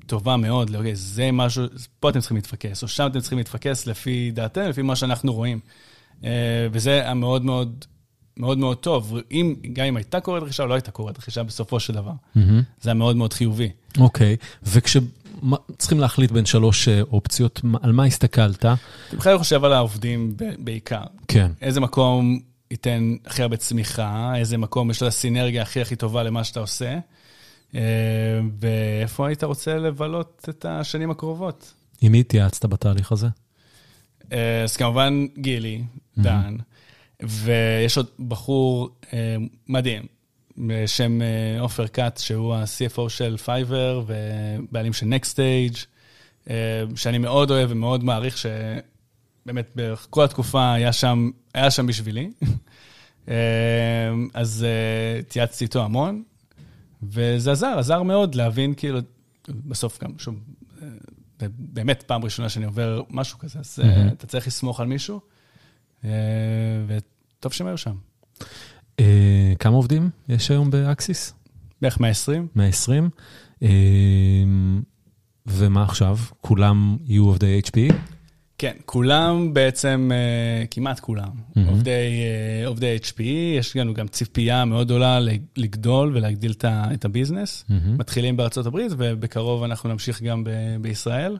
טובה 0.05 0.37
מאוד, 0.37 0.69
לאוקיי, 0.69 0.95
זה 0.95 1.31
משהו, 1.31 1.65
פה 1.99 2.09
אתם 2.09 2.19
צריכים 2.19 2.37
להתפקס, 2.37 2.83
או 2.83 2.87
שם 2.87 3.07
אתם 3.11 3.19
צריכים 3.19 3.37
להתפקס 3.37 3.87
לפי 3.87 4.31
דעתנו, 4.31 4.69
לפי 4.69 4.81
מה 4.81 4.95
שאנחנו 4.95 5.33
רואים. 5.33 5.59
אה, 6.23 6.29
וזה 6.71 6.91
היה 6.91 7.13
מאוד 7.13 7.45
מאוד, 7.45 7.85
מאוד 8.37 8.57
מאוד 8.57 8.77
טוב. 8.77 9.17
אם, 9.31 9.55
גם 9.73 9.85
אם 9.85 9.97
הייתה 9.97 10.19
קורית 10.19 10.43
רכישה 10.43 10.63
או 10.63 10.67
לא 10.67 10.73
הייתה 10.73 10.91
קורית 10.91 11.17
רכישה 11.17 11.43
בסופו 11.43 11.79
של 11.79 11.93
דבר. 11.93 12.11
זה 12.81 12.89
היה 12.89 12.93
מאוד 12.93 13.15
מאוד 13.15 13.33
חיובי. 13.33 13.69
אוקיי, 13.99 14.37
וכשצריכים 15.43 15.99
להחליט 15.99 16.31
בין 16.31 16.45
שלוש 16.45 16.87
אה, 16.87 17.01
אופציות, 17.01 17.61
על 17.81 17.91
מה 17.91 18.05
הסתכלת? 18.05 18.59
אתה 18.59 18.75
בכלל 19.13 19.37
חושב 19.37 19.63
על 19.63 19.73
העובדים 19.73 20.35
בעיקר. 20.59 21.03
כן. 21.27 21.51
איזה 21.61 21.79
מקום 21.79 22.39
ייתן 22.71 23.15
הכי 23.25 23.41
הרבה 23.41 23.57
צמיחה, 23.57 24.33
איזה 24.35 24.57
מקום 24.57 24.91
יש 24.91 25.01
לו 25.01 25.07
הסינרגיה 25.07 25.61
הכי 25.61 25.81
הכי 25.81 25.95
טובה 25.95 26.23
למה 26.23 26.43
שאתה 26.43 26.59
עושה, 26.59 26.97
אה, 27.75 27.81
ואיפה 28.59 29.27
היית 29.27 29.43
רוצה 29.43 29.77
לבלות 29.77 30.45
את 30.49 30.65
השנים 30.65 31.11
הקרובות. 31.11 31.73
עם 32.01 32.11
מי 32.11 32.19
התייעצת 32.19 32.65
בתהליך 32.65 33.11
הזה? 33.11 33.27
אה, 34.31 34.63
אז 34.63 34.77
כמובן 34.77 35.25
גילי, 35.37 35.83
דן, 36.17 36.55
ויש 37.23 37.97
עוד 37.97 38.07
בחור 38.19 38.89
מדהים 39.67 40.14
בשם 40.57 41.21
אה, 41.21 41.61
עופר 41.61 41.87
כץ, 41.87 42.21
שהוא 42.21 42.55
ה-CFO 42.55 43.09
של 43.09 43.37
Fiverr 43.37 44.03
ובעלים 44.07 44.93
של 44.93 45.05
Stage, 45.05 45.85
אה, 46.49 46.83
שאני 46.95 47.17
מאוד 47.17 47.51
אוהב 47.51 47.71
ומאוד 47.71 48.03
מעריך, 48.03 48.37
שבאמת 48.37 49.69
בכל 49.75 50.23
התקופה 50.23 50.73
היה 50.73 50.93
שם, 50.93 51.29
היה 51.53 51.71
שם 51.71 51.87
בשבילי. 51.87 52.31
אה, 53.29 53.35
אז 54.33 54.65
התייעצתי 55.19 55.63
איתו 55.63 55.83
המון, 55.83 56.23
וזה 57.03 57.51
עזר, 57.51 57.75
עזר 57.79 58.03
מאוד 58.03 58.35
להבין, 58.35 58.73
כאילו, 58.73 58.99
בסוף 59.47 60.03
גם, 60.03 60.11
שוב, 60.17 60.35
באמת 61.49 62.03
פעם 62.03 62.23
ראשונה 62.23 62.49
שאני 62.49 62.65
עובר 62.65 63.01
משהו 63.09 63.39
כזה, 63.39 63.59
אז 63.59 63.79
אה, 63.83 64.07
אתה 64.07 64.27
צריך 64.27 64.47
לסמוך 64.47 64.79
על 64.79 64.87
מישהו, 64.87 65.19
וטוב 66.87 67.53
שהם 67.53 67.67
היו 67.67 67.77
שם. 67.77 67.95
אה, 68.99 69.53
כמה 69.59 69.75
עובדים 69.75 70.09
יש 70.29 70.51
היום 70.51 70.71
באקסיס? 70.71 71.33
בערך 71.81 71.99
120. 71.99 72.47
120. 72.55 73.09
אה, 73.63 73.69
ומה 75.47 75.83
עכשיו? 75.83 76.17
כולם 76.41 76.97
יהיו 77.05 77.25
עובדי 77.25 77.61
HPE? 77.65 77.93
כן, 78.57 78.73
כולם 78.85 79.53
בעצם, 79.53 80.11
אה, 80.13 80.65
כמעט 80.71 80.99
כולם, 80.99 81.29
עובדי, 81.67 81.91
אה, 81.91 82.67
עובדי 82.67 82.97
HPE, 83.03 83.21
יש 83.59 83.75
לנו 83.75 83.93
גם 83.93 84.07
ציפייה 84.07 84.65
מאוד 84.65 84.85
גדולה 84.87 85.19
לגדול 85.57 86.11
ולהגדיל 86.17 86.53
את 86.65 87.05
הביזנס. 87.05 87.65
מתחילים 87.97 88.37
בארצות 88.37 88.65
הברית, 88.65 88.91
ובקרוב 88.97 89.63
אנחנו 89.63 89.89
נמשיך 89.89 90.21
גם 90.21 90.43
ב- 90.43 90.49
בישראל. 90.81 91.37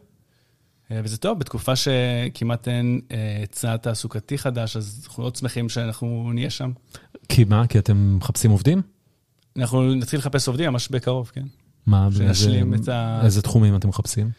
אה, 0.92 1.02
וזה 1.04 1.18
טוב, 1.18 1.40
בתקופה 1.40 1.74
שכמעט 1.76 2.68
אין 2.68 3.02
אה, 3.12 3.38
היצע 3.40 3.78
תעסוקתי 3.78 4.38
חדש, 4.38 4.78
אז 4.78 5.02
אנחנו 5.08 5.24
מאוד 5.24 5.36
שמחים 5.36 5.70
שאנחנו 5.70 6.32
נהיה 6.34 6.50
שם. 6.50 6.72
כי 7.30 7.44
מה? 7.44 7.68
כי 7.68 7.80
אתם 7.80 8.18
מחפשים 8.18 8.52
עובדים? 8.52 8.82
אנחנו 9.58 9.94
נתחיל 9.96 10.20
לחפש 10.20 10.48
עובדים 10.48 10.70
ממש 10.72 10.88
בקרוב, 10.90 11.32
כן. 11.34 11.46
מה? 11.86 12.08
שנשלים 12.18 12.72
באיזה- 12.72 12.84
את 12.84 12.90
ה- 12.90 13.22
איזה 13.26 13.42
תחומים 13.42 13.76
אתם 13.76 13.90
מחפשים? 13.90 14.30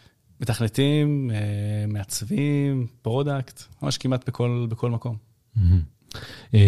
מתכנתים, 0.41 1.31
אה, 1.33 1.37
מעצבים, 1.87 2.87
product, 3.01 3.63
ממש 3.81 3.97
כמעט 3.97 4.27
בכל, 4.27 4.67
בכל 4.69 4.91
מקום. 4.91 5.15
אה, 6.53 6.59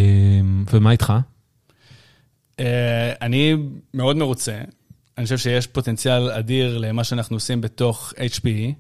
ומה 0.74 0.92
איתך? 0.92 1.14
אה, 2.60 3.14
אני 3.22 3.56
מאוד 3.94 4.18
מרוצה. 4.18 4.62
אני 5.18 5.24
חושב 5.26 5.38
שיש 5.38 5.68
פוטנציאל 5.68 6.30
אדיר 6.32 6.78
למה 6.78 7.04
שאנחנו 7.04 7.36
עושים 7.36 7.62
בתוך 7.62 8.14
HPE. 8.18 8.74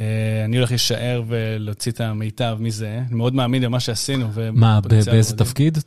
אה, 0.00 0.44
אני 0.44 0.56
הולך 0.56 0.70
להישאר 0.70 1.22
ולהוציא 1.26 1.92
את 1.92 2.00
המיטב 2.00 2.56
מזה. 2.60 3.02
אני 3.08 3.16
מאוד 3.16 3.34
מאמין 3.34 3.62
במה 3.62 3.80
שעשינו. 3.80 4.28
מה, 4.52 4.80
באיזה. 4.80 5.36
תפקיד? 5.36 5.78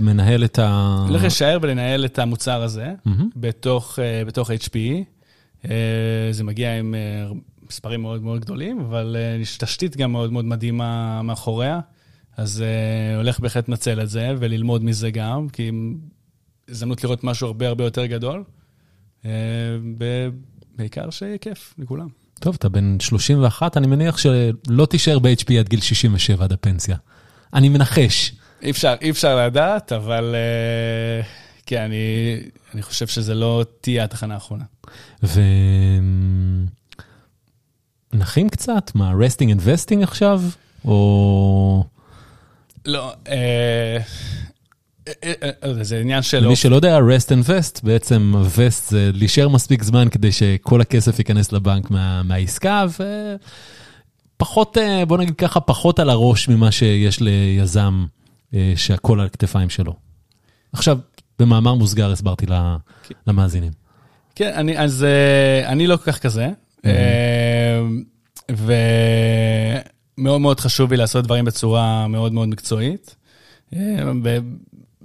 מנהל 0.00 0.44
את 0.44 0.58
ה... 0.58 0.96
אני 1.00 1.08
הולך 1.08 1.22
להישאר 1.22 1.58
ולנהל 1.62 2.04
את 2.04 2.18
המוצר 2.18 2.62
הזה. 2.62 2.92
בתוך, 3.36 3.98
אה, 3.98 4.24
בתוך 4.24 4.50
HPE. 4.50 5.04
אה, 5.64 6.28
זה 6.30 6.44
מגיע 6.44 6.78
עם 6.78 6.94
מספרים 7.70 8.02
מאוד 8.02 8.22
מאוד 8.22 8.40
גדולים, 8.40 8.80
אבל 8.80 9.16
יש 9.40 9.58
תשתית 9.58 9.96
גם 9.96 10.12
מאוד 10.12 10.32
מאוד 10.32 10.44
מדהימה 10.44 11.22
מאחוריה. 11.22 11.80
אז 12.36 12.64
הולך 13.16 13.40
בהחלט 13.40 13.68
לנצל 13.68 14.02
את 14.02 14.08
זה 14.08 14.34
וללמוד 14.38 14.84
מזה 14.84 15.10
גם, 15.10 15.48
כי 15.48 15.70
הזדמנות 16.68 17.04
לראות 17.04 17.24
משהו 17.24 17.46
הרבה 17.46 17.68
הרבה 17.68 17.84
יותר 17.84 18.06
גדול. 18.06 18.44
בעיקר 20.76 21.10
שיהיה 21.10 21.38
כיף 21.38 21.74
לכולם. 21.78 22.08
טוב, 22.40 22.54
אתה 22.58 22.68
בן 22.68 22.96
31, 23.00 23.76
אני 23.76 23.86
מניח 23.86 24.18
שלא 24.18 24.86
תישאר 24.86 25.18
ב-HP 25.18 25.52
עד 25.58 25.68
גיל 25.68 25.80
67 25.80 26.44
עד 26.44 26.52
הפנסיה. 26.52 26.96
אני 27.54 27.68
מנחש. 27.68 28.32
אי 28.62 28.70
אפשר, 28.70 28.94
אי 29.02 29.10
אפשר 29.10 29.46
לדעת, 29.46 29.92
אבל 29.92 30.34
אה, 30.34 31.26
כן, 31.66 31.82
אני, 31.82 32.36
אני 32.74 32.82
חושב 32.82 33.06
שזה 33.06 33.34
לא 33.34 33.64
תהיה 33.80 34.04
התחנה 34.04 34.34
האחרונה. 34.34 34.64
ו... 35.22 35.40
נחים 38.12 38.48
קצת? 38.48 38.90
מה, 38.94 39.12
resting 39.20 39.52
and 39.52 39.60
vesting 39.64 40.02
עכשיו? 40.02 40.42
או... 40.84 41.84
לא, 42.86 43.12
אה, 43.28 43.98
זה 45.82 46.00
עניין 46.00 46.22
של... 46.22 46.38
למי 46.44 46.56
שלא 46.56 46.76
יודע, 46.76 46.98
rest 46.98 47.32
and 47.32 47.44
vest, 47.50 47.84
בעצם 47.84 48.34
וסט 48.56 48.90
זה 48.90 49.10
להישאר 49.14 49.48
מספיק 49.48 49.82
זמן 49.82 50.08
כדי 50.10 50.32
שכל 50.32 50.80
הכסף 50.80 51.18
ייכנס 51.18 51.52
לבנק 51.52 51.90
מה, 51.90 52.22
מהעסקה, 52.22 52.84
ופחות, 54.36 54.78
אה, 54.78 55.04
בוא 55.04 55.18
נגיד 55.18 55.34
ככה, 55.36 55.60
פחות 55.60 55.98
על 55.98 56.10
הראש 56.10 56.48
ממה 56.48 56.72
שיש 56.72 57.20
ליזם 57.20 58.04
אה, 58.54 58.72
שהכל 58.76 59.20
על 59.20 59.26
הכתפיים 59.26 59.70
שלו. 59.70 59.94
עכשיו, 60.72 60.98
במאמר 61.38 61.74
מוסגר 61.74 62.12
הסברתי 62.12 62.46
ל- 62.46 62.76
למאזינים. 63.26 63.72
כן, 64.34 64.52
אני, 64.54 64.78
אז 64.78 65.04
אה, 65.04 65.68
אני 65.68 65.86
לא 65.86 65.96
כל 65.96 66.12
כך 66.12 66.18
כזה, 66.18 66.48
אה, 66.86 67.80
ומאוד 68.50 70.40
מאוד 70.40 70.60
חשוב 70.60 70.90
לי 70.90 70.96
לעשות 70.96 71.24
דברים 71.24 71.44
בצורה 71.44 72.08
מאוד 72.08 72.32
מאוד 72.32 72.48
מקצועית. 72.48 73.16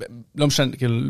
אה, 0.02 0.06
לא 0.36 0.48
משנה, 0.48 0.76
כאילו, 0.76 1.10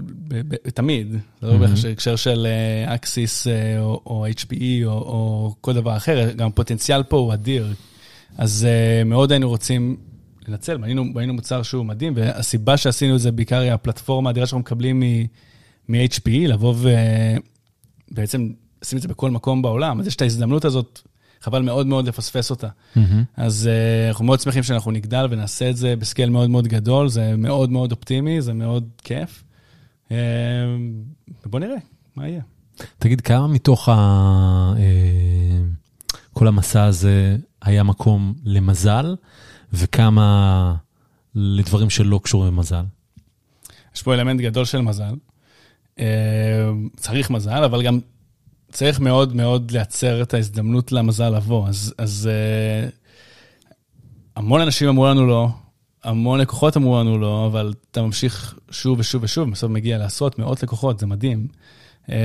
תמיד, 0.74 1.12
זה 1.42 1.48
לא 1.48 1.58
בהקשר 1.58 2.16
של 2.16 2.48
אה, 2.50 2.96
אקסיס 2.96 3.48
אה, 3.48 3.80
או 3.80 4.02
או 4.06 4.26
HPE 4.28 4.86
או 4.86 5.56
כל 5.62 5.74
דבר 5.74 5.98
אחר, 5.98 6.32
גם 6.32 6.48
הפוטנציאל 6.48 7.04
פה 7.04 7.18
הוא 7.18 7.34
אדיר. 7.34 7.74
אז 8.38 8.68
אה, 8.70 9.04
מאוד 9.04 9.32
היינו 9.32 9.50
רוצים 9.50 9.98
לנצל, 10.48 10.78
בנינו 10.78 11.34
מוצר 11.34 11.64
שהוא 11.64 11.86
מדהים, 11.86 12.14
והסיבה 12.16 12.78
שעשינו 12.78 13.16
את 13.16 13.20
זה 13.20 13.32
בעיקר 13.32 13.60
היא 13.60 13.72
הפלטפורמה 13.72 14.30
האדירה 14.30 14.46
שאנחנו 14.46 14.60
מקבלים 14.60 15.04
מ-HPE, 15.90 16.48
לבוא 16.48 16.74
ובעצם 18.12 18.50
לשים 18.82 18.98
את 18.98 19.02
זה 19.02 19.08
בכל 19.08 19.32
מקום 19.32 19.62
בעולם. 19.62 20.00
אז 20.00 20.08
יש 20.08 20.16
את 20.16 20.22
ההזדמנות 20.22 20.66
הזאת, 20.66 21.02
חבל 21.42 21.62
מאוד 21.62 21.88
מאוד 21.88 22.08
לפספס 22.08 22.50
אותה. 22.50 22.68
אז 23.38 23.68
אה, 23.68 24.10
אנחנו 24.10 24.26
מאוד 24.26 24.40
שמחים 24.40 24.64
שאנחנו 24.64 24.92
נגדל 24.92 25.28
ונעשה 25.30 25.70
את 25.70 25.78
זה 25.78 25.96
בסקייל 25.96 26.30
מאוד 26.30 26.50
מאוד 26.50 26.68
גדול, 26.68 27.10
זה 27.10 27.36
מאוד 27.38 27.72
מאוד 27.72 27.92
אופטימי, 27.92 28.42
זה 28.42 28.54
מאוד 28.54 28.90
כיף. 29.04 29.44
אה, 30.12 30.18
ובוא 31.46 31.60
נראה 31.60 31.76
מה 32.16 32.28
יהיה. 32.28 32.42
תגיד, 32.98 33.22
כמה 33.22 33.48
מתוך 33.48 33.90
ה... 33.90 33.94
אה, 34.78 35.62
כל 36.34 36.48
המסע 36.48 36.84
הזה 36.84 37.38
היה 37.62 37.84
מקום 37.84 38.34
למזל, 38.44 39.16
וכמה 39.74 40.76
לדברים 41.36 41.90
שלא 41.90 42.20
קשורים 42.24 42.54
למזל? 42.54 42.84
יש 43.96 44.04
פה 44.04 44.14
אלמנט 44.14 44.42
גדול 44.42 44.66
של 44.66 44.82
מזל. 44.82 45.14
צריך 46.96 47.30
מזל, 47.30 47.64
אבל 47.64 47.84
גם 47.84 48.00
צריך 48.72 49.00
מאוד 49.00 49.36
מאוד 49.36 49.72
לייצר 49.72 50.22
את 50.22 50.34
ההזדמנות 50.34 50.92
למזל 50.92 51.30
לבוא. 51.30 51.68
אז, 51.68 51.94
אז 51.98 52.30
אה, 52.32 52.90
המון 54.36 54.62
אנשים 54.62 54.88
אמרו 54.88 55.08
לנו 55.08 55.28
לא, 55.28 55.50
המון 56.04 56.40
לקוחות 56.40 56.78
אמרו 56.78 57.00
לנו 57.00 57.18
לא, 57.18 57.46
אבל 57.46 57.74
אתה 57.92 58.02
ממשיך 58.02 58.60
שוב 58.72 59.00
ושוב 59.00 59.24
ושוב, 59.24 59.52
בסוף 59.52 59.72
מגיע 59.72 59.98
לעשרות, 59.98 60.40
מאות 60.40 60.64
לקוחות, 60.64 61.00
זה 61.00 61.06
מדהים. 61.06 61.48
אה, 62.10 62.16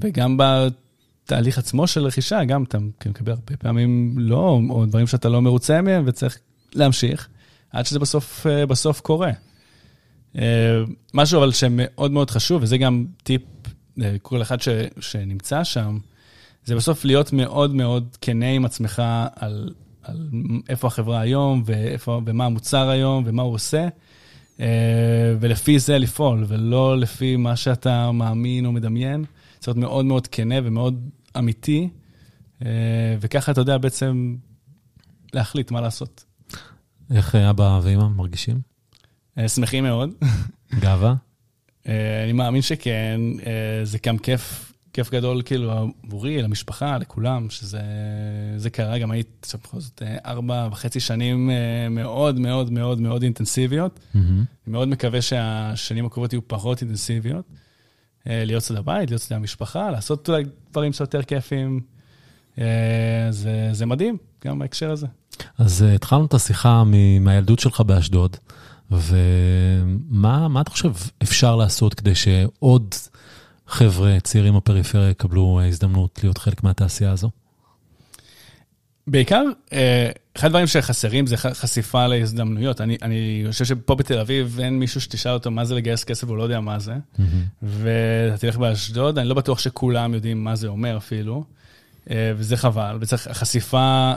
וגם 0.00 0.36
בתהליך 0.38 1.58
עצמו 1.58 1.86
של 1.86 2.04
רכישה, 2.04 2.44
גם 2.44 2.62
אתה 2.62 2.78
מקבל 3.06 3.32
הרבה 3.32 3.56
פעמים 3.58 4.14
לא, 4.18 4.60
או 4.70 4.86
דברים 4.86 5.06
שאתה 5.06 5.28
לא 5.28 5.42
מרוצה 5.42 5.82
מהם 5.82 6.04
וצריך 6.06 6.38
להמשיך, 6.74 7.28
עד 7.70 7.86
שזה 7.86 7.98
בסוף, 7.98 8.46
אה, 8.46 8.66
בסוף 8.66 9.00
קורה. 9.00 9.30
אה, 10.38 10.82
משהו 11.14 11.38
אבל 11.38 11.52
שמאוד 11.52 12.10
מאוד 12.10 12.30
חשוב, 12.30 12.62
וזה 12.62 12.78
גם 12.78 13.04
טיפ 13.22 13.42
לכל 13.96 14.42
אחד 14.42 14.60
ש, 14.60 14.68
שנמצא 15.00 15.64
שם, 15.64 15.98
זה 16.64 16.76
בסוף 16.76 17.04
להיות 17.04 17.32
מאוד 17.32 17.74
מאוד 17.74 18.16
כנה 18.20 18.48
עם 18.48 18.64
עצמך 18.64 19.02
על, 19.36 19.74
על 20.02 20.28
איפה 20.68 20.86
החברה 20.86 21.20
היום, 21.20 21.62
ואיפה, 21.66 22.20
ומה 22.26 22.44
המוצר 22.44 22.88
היום, 22.88 23.22
ומה 23.26 23.42
הוא 23.42 23.54
עושה, 23.54 23.88
אה, 24.60 25.34
ולפי 25.40 25.78
זה 25.78 25.98
לפעול, 25.98 26.44
ולא 26.48 26.98
לפי 26.98 27.36
מה 27.36 27.56
שאתה 27.56 28.12
מאמין 28.12 28.66
או 28.66 28.72
מדמיין. 28.72 29.24
צריך 29.58 29.68
להיות 29.68 29.78
מאוד 29.78 30.04
מאוד 30.04 30.26
כנה 30.26 30.54
ומאוד 30.64 31.10
אמיתי, 31.38 31.88
אה, 32.64 33.16
וככה 33.20 33.52
אתה 33.52 33.60
יודע 33.60 33.78
בעצם 33.78 34.36
להחליט 35.32 35.70
מה 35.70 35.80
לעשות. 35.80 36.24
איך 37.14 37.34
אבא 37.34 37.80
ואמא 37.82 38.08
מרגישים? 38.08 38.60
אה, 39.38 39.48
שמחים 39.48 39.84
מאוד. 39.84 40.10
גאווה? 40.80 41.14
אני 41.86 42.32
מאמין 42.32 42.62
שכן, 42.62 43.20
זה 43.84 43.98
גם 44.06 44.18
כיף 44.18 44.72
כיף 44.92 45.10
גדול 45.10 45.42
כאילו 45.44 45.90
עבורי, 46.04 46.42
למשפחה, 46.42 46.98
לכולם, 46.98 47.50
שזה 47.50 48.70
קרה, 48.72 48.98
גם 48.98 49.10
היית 49.10 49.28
עכשיו 49.42 49.60
בכל 49.64 49.80
זאת 49.80 50.02
אה, 50.02 50.16
ארבע 50.26 50.68
וחצי 50.72 51.00
שנים 51.00 51.50
אה, 51.50 51.88
מאוד 51.88 52.38
מאוד 52.38 52.72
מאוד 52.72 53.00
מאוד 53.00 53.22
אינטנסיביות. 53.22 53.96
Mm-hmm. 53.96 54.18
אני 54.18 54.72
מאוד 54.72 54.88
מקווה 54.88 55.22
שהשנים 55.22 56.06
הקרובות 56.06 56.32
יהיו 56.32 56.48
פחות 56.48 56.80
אינטנסיביות. 56.80 57.44
אה, 58.26 58.44
להיות 58.44 58.62
צד 58.62 58.76
הבית, 58.76 59.10
להיות 59.10 59.22
צד 59.22 59.34
המשפחה, 59.34 59.90
לעשות 59.90 60.28
אולי 60.28 60.44
דברים 60.70 60.92
שיותר 60.92 61.22
כיפים. 61.22 61.80
זה, 63.30 63.68
זה 63.72 63.86
מדהים, 63.86 64.16
גם 64.44 64.58
בהקשר 64.58 64.90
הזה. 64.90 65.06
אז 65.58 65.82
התחלנו 65.82 66.26
את 66.26 66.34
השיחה 66.34 66.82
מהילדות 67.20 67.58
שלך 67.58 67.80
באשדוד, 67.80 68.36
ומה 68.92 70.60
אתה 70.60 70.70
חושב 70.70 70.92
אפשר 71.22 71.56
לעשות 71.56 71.94
כדי 71.94 72.14
שעוד... 72.14 72.94
חבר'ה 73.72 74.20
צעירים 74.22 74.56
בפריפריה 74.56 75.10
יקבלו 75.10 75.60
אה, 75.60 75.68
הזדמנות 75.68 76.20
להיות 76.22 76.38
חלק 76.38 76.64
מהתעשייה 76.64 77.10
הזו? 77.10 77.30
בעיקר, 79.06 79.42
אה, 79.72 80.10
אחד 80.36 80.46
הדברים 80.46 80.66
שחסרים 80.66 81.26
זה 81.26 81.36
חשיפה 81.36 82.06
להזדמנויות. 82.06 82.80
אני, 82.80 82.96
אני 83.02 83.44
חושב 83.50 83.64
שפה 83.64 83.94
בתל 83.94 84.18
אביב 84.18 84.58
אין 84.62 84.78
מישהו 84.78 85.00
שתשאל 85.00 85.32
אותו 85.32 85.50
מה 85.50 85.64
זה 85.64 85.74
לגייס 85.74 86.04
כסף, 86.04 86.28
הוא 86.28 86.36
לא 86.36 86.42
יודע 86.42 86.60
מה 86.60 86.78
זה. 86.78 86.92
Mm-hmm. 86.94 87.22
ואתה 87.62 88.38
תלך 88.38 88.56
באשדוד, 88.56 89.18
אני 89.18 89.28
לא 89.28 89.34
בטוח 89.34 89.58
שכולם 89.58 90.14
יודעים 90.14 90.44
מה 90.44 90.56
זה 90.56 90.68
אומר 90.68 90.96
אפילו, 90.96 91.44
אה, 92.10 92.32
וזה 92.36 92.56
חבל. 92.56 92.98
וצריך, 93.00 93.28
חשיפה, 93.32 94.12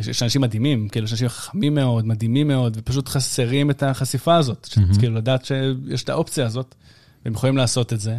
יש 0.00 0.22
אנשים 0.22 0.40
מדהימים, 0.40 0.88
כאילו, 0.88 1.04
יש 1.04 1.12
אנשים 1.12 1.28
חכמים 1.28 1.74
מאוד, 1.74 2.06
מדהימים 2.06 2.48
מאוד, 2.48 2.76
ופשוט 2.80 3.08
חסרים 3.08 3.70
את 3.70 3.82
החשיפה 3.82 4.36
הזאת. 4.36 4.68
Mm-hmm. 4.70 4.98
כאילו, 4.98 5.14
לדעת 5.14 5.44
שיש 5.44 6.02
את 6.02 6.08
האופציה 6.08 6.46
הזאת. 6.46 6.74
והם 7.24 7.34
יכולים 7.34 7.56
לעשות 7.56 7.92
את 7.92 8.00
זה. 8.00 8.18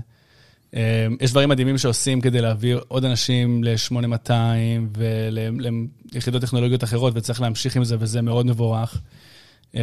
אה, 0.76 1.08
יש 1.22 1.32
דברים 1.32 1.50
מדהימים 1.50 1.78
שעושים 1.78 2.22
כדי 2.22 2.42
להעביר 2.42 2.82
עוד 2.88 3.06
אנשים 3.06 3.64
ל-8200 3.64 4.32
וליחידות 4.98 6.42
טכנולוגיות 6.42 6.84
אחרות, 6.84 7.14
וצריך 7.16 7.42
להמשיך 7.42 7.76
עם 7.76 7.84
זה, 7.84 7.96
וזה 8.00 8.22
מאוד 8.22 8.46
מבורך. 8.46 9.02
אה, 9.76 9.82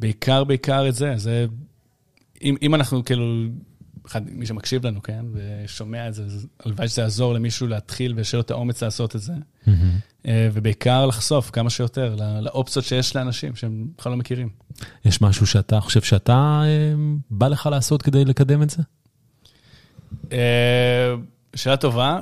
בעיקר, 0.00 0.44
בעיקר 0.44 0.88
את 0.88 0.94
זה. 0.94 1.12
זה 1.16 1.46
אם, 2.42 2.56
אם 2.62 2.74
אנחנו 2.74 3.04
כאילו, 3.04 3.44
אחד, 4.06 4.22
מי 4.30 4.46
שמקשיב 4.46 4.86
לנו, 4.86 5.02
כן, 5.02 5.24
ושומע 5.32 6.08
את 6.08 6.14
זה, 6.14 6.26
הלוואי 6.64 6.88
שזה 6.88 7.02
יעזור 7.02 7.34
למישהו 7.34 7.66
להתחיל 7.66 8.14
ושיהיה 8.16 8.38
לו 8.38 8.42
את 8.42 8.50
האומץ 8.50 8.82
לעשות 8.82 9.16
את 9.16 9.20
זה. 9.20 9.32
Mm-hmm. 9.32 9.70
אה, 10.26 10.48
ובעיקר 10.52 11.06
לחשוף 11.06 11.50
כמה 11.50 11.70
שיותר 11.70 12.16
לאופציות 12.40 12.84
שיש 12.84 13.16
לאנשים 13.16 13.56
שהם 13.56 13.86
בכלל 13.98 14.12
לא 14.12 14.18
מכירים. 14.18 14.48
יש 15.04 15.22
משהו 15.22 15.46
שאתה 15.46 15.80
חושב 15.80 16.02
שאתה 16.02 16.62
אה, 16.64 16.94
בא 17.30 17.48
לך 17.48 17.66
לעשות 17.66 18.02
כדי 18.02 18.24
לקדם 18.24 18.62
את 18.62 18.70
זה? 18.70 18.82
אה, 20.32 21.14
שאלה 21.54 21.76
טובה. 21.76 22.20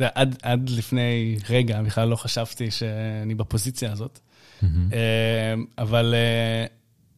עד, 0.00 0.36
עד 0.42 0.70
לפני 0.70 1.38
רגע 1.50 1.82
בכלל 1.82 2.08
לא 2.08 2.16
חשבתי 2.16 2.70
שאני 2.70 3.34
בפוזיציה 3.34 3.92
הזאת. 3.92 4.18
Mm-hmm. 4.62 4.66
אבל 5.78 6.14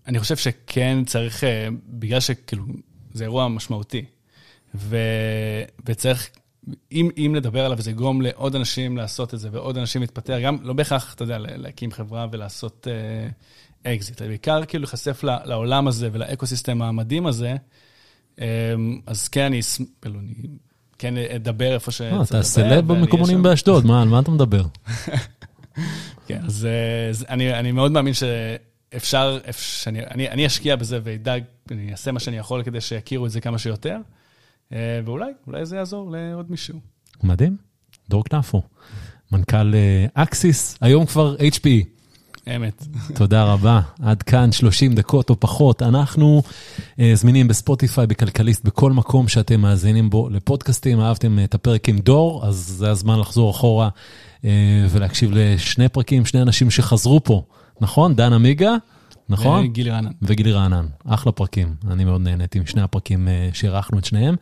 אני 0.07 0.19
חושב 0.19 0.37
שכן 0.37 1.05
צריך, 1.05 1.45
בגלל 1.89 2.21
שכאילו, 2.21 2.65
זה 3.15 3.25
אירוע 3.25 3.49
משמעותי, 3.49 4.05
ו, 4.75 4.97
וצריך 5.87 6.31
אם, 6.93 7.11
אם 7.17 7.33
נדבר 7.37 7.65
עליו 7.65 7.79
וזה 7.79 7.91
יגרום 7.91 8.23
לעוד 8.23 8.55
אנשים 8.57 8.97
לעשות 8.97 9.35
את 9.35 9.39
זה 9.39 9.49
ועוד 9.53 9.79
אנשים 9.79 10.01
להתפטר, 10.01 10.41
גם 10.41 10.57
לא 10.63 10.73
בהכרח, 10.73 11.15
אתה 11.15 11.25
יודע, 11.25 11.39
להקים 11.39 11.93
חברה 11.93 12.27
ולעשות 12.33 12.87
אקזיט, 13.83 14.23
uh, 14.23 14.25
בעיקר 14.25 14.65
כאילו 14.65 14.83
להיחשף 14.83 15.25
לעולם 15.25 15.89
הזה 15.89 16.09
ולאקוסיסטם 16.13 16.83
המדהים 16.83 17.27
הזה, 17.27 17.55
um, 18.37 18.41
אז 19.07 19.29
כן, 19.29 19.45
אני, 19.45 19.61
כאילו, 20.03 20.21
אני 20.21 20.35
כן 20.99 21.15
אדבר 21.17 21.75
איפה 21.75 21.91
ש... 21.91 22.01
אה, 22.01 22.23
אתה 22.23 22.43
סלב 22.43 22.93
במקומונים 22.93 23.43
באשדוד, 23.43 23.87
מה, 23.87 24.03
על 24.03 24.09
מה 24.09 24.21
אתה 24.21 24.31
מדבר? 24.31 24.63
כן, 26.27 26.41
אז 26.45 26.69
אני, 27.29 27.55
אני 27.55 27.73
מאוד 27.73 27.93
מאמין 27.93 28.15
שאפשר, 28.93 29.39
שאני, 29.53 30.01
אני, 30.07 30.29
אני 30.29 30.47
אשקיע 30.47 30.77
בזה 30.77 30.99
ואדאג, 31.05 31.43
אני 31.71 31.93
אעשה 31.93 32.13
מה 32.13 32.21
שאני 32.21 32.37
יכול 32.37 32.63
כדי 32.63 32.81
שיכירו 32.81 33.27
את 33.27 33.31
זה 33.31 33.41
כמה 33.41 33.59
שיותר. 33.59 33.97
אה, 34.73 35.01
ואולי, 35.05 35.33
אולי 35.47 35.67
זה 35.67 35.77
יעזור 35.77 36.11
לעוד 36.11 36.51
מישהו. 36.51 36.79
מדהים. 37.23 37.57
דור 38.09 38.25
כנפו, 38.25 38.63
מנכ"ל 39.33 39.75
אה, 39.75 40.07
אקסיס, 40.15 40.79
היום 40.81 41.07
כבר 41.07 41.37
HPE. 41.37 42.01
אמת. 42.57 42.87
תודה 43.15 43.45
רבה. 43.45 43.81
עד 44.03 44.23
כאן 44.23 44.53
30 44.53 44.95
דקות 44.95 45.31
או 45.31 45.41
פחות. 45.41 45.83
אנחנו 45.83 46.43
uh, 46.43 47.01
זמינים 47.15 47.49
בספוטיפיי, 47.49 48.07
בכלכליסט, 48.07 48.65
בכל 48.65 48.93
מקום 48.93 49.29
שאתם 49.29 49.61
מאזינים 49.61 50.11
בו 50.11 50.29
לפודקאסטים. 50.29 51.01
אהבתם 51.01 51.39
את 51.45 51.55
הפרק 51.55 51.89
עם 51.89 51.99
דור, 51.99 52.47
אז 52.47 52.55
זה 52.55 52.91
הזמן 52.91 53.19
לחזור 53.19 53.51
אחורה 53.51 53.89
uh, 54.43 54.45
ולהקשיב 54.91 55.31
לשני 55.33 55.89
פרקים, 55.89 56.27
שני 56.27 56.43
אנשים 56.43 56.71
שחזרו 56.71 57.25
פה. 57.25 57.43
נכון? 57.81 58.15
דן 58.15 58.33
עמיגה. 58.33 58.77
נכון? 59.29 59.65
וגילי 59.65 59.91
רענן. 59.91 60.11
וגילי 60.23 60.53
רענן, 60.53 60.87
אחלה 61.05 61.33
פרקים. 61.33 61.75
אני 61.91 62.05
מאוד 62.05 62.21
נהניתי 62.21 62.59
עם 62.59 62.67
שני 62.67 62.83
הפרקים 62.83 63.29
אה, 63.29 63.49
שאירחנו 63.53 63.99
את 63.99 64.05
שניהם. 64.05 64.35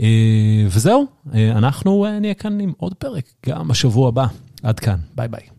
אה, 0.00 0.66
וזהו, 0.66 1.06
אה, 1.34 1.52
אנחנו 1.52 2.06
נהיה 2.20 2.34
כאן 2.34 2.60
עם 2.60 2.72
עוד 2.76 2.94
פרק, 2.94 3.24
גם 3.46 3.68
בשבוע 3.68 4.08
הבא. 4.08 4.26
עד 4.62 4.80
כאן, 4.80 4.98
ביי 5.16 5.28
ביי. 5.28 5.57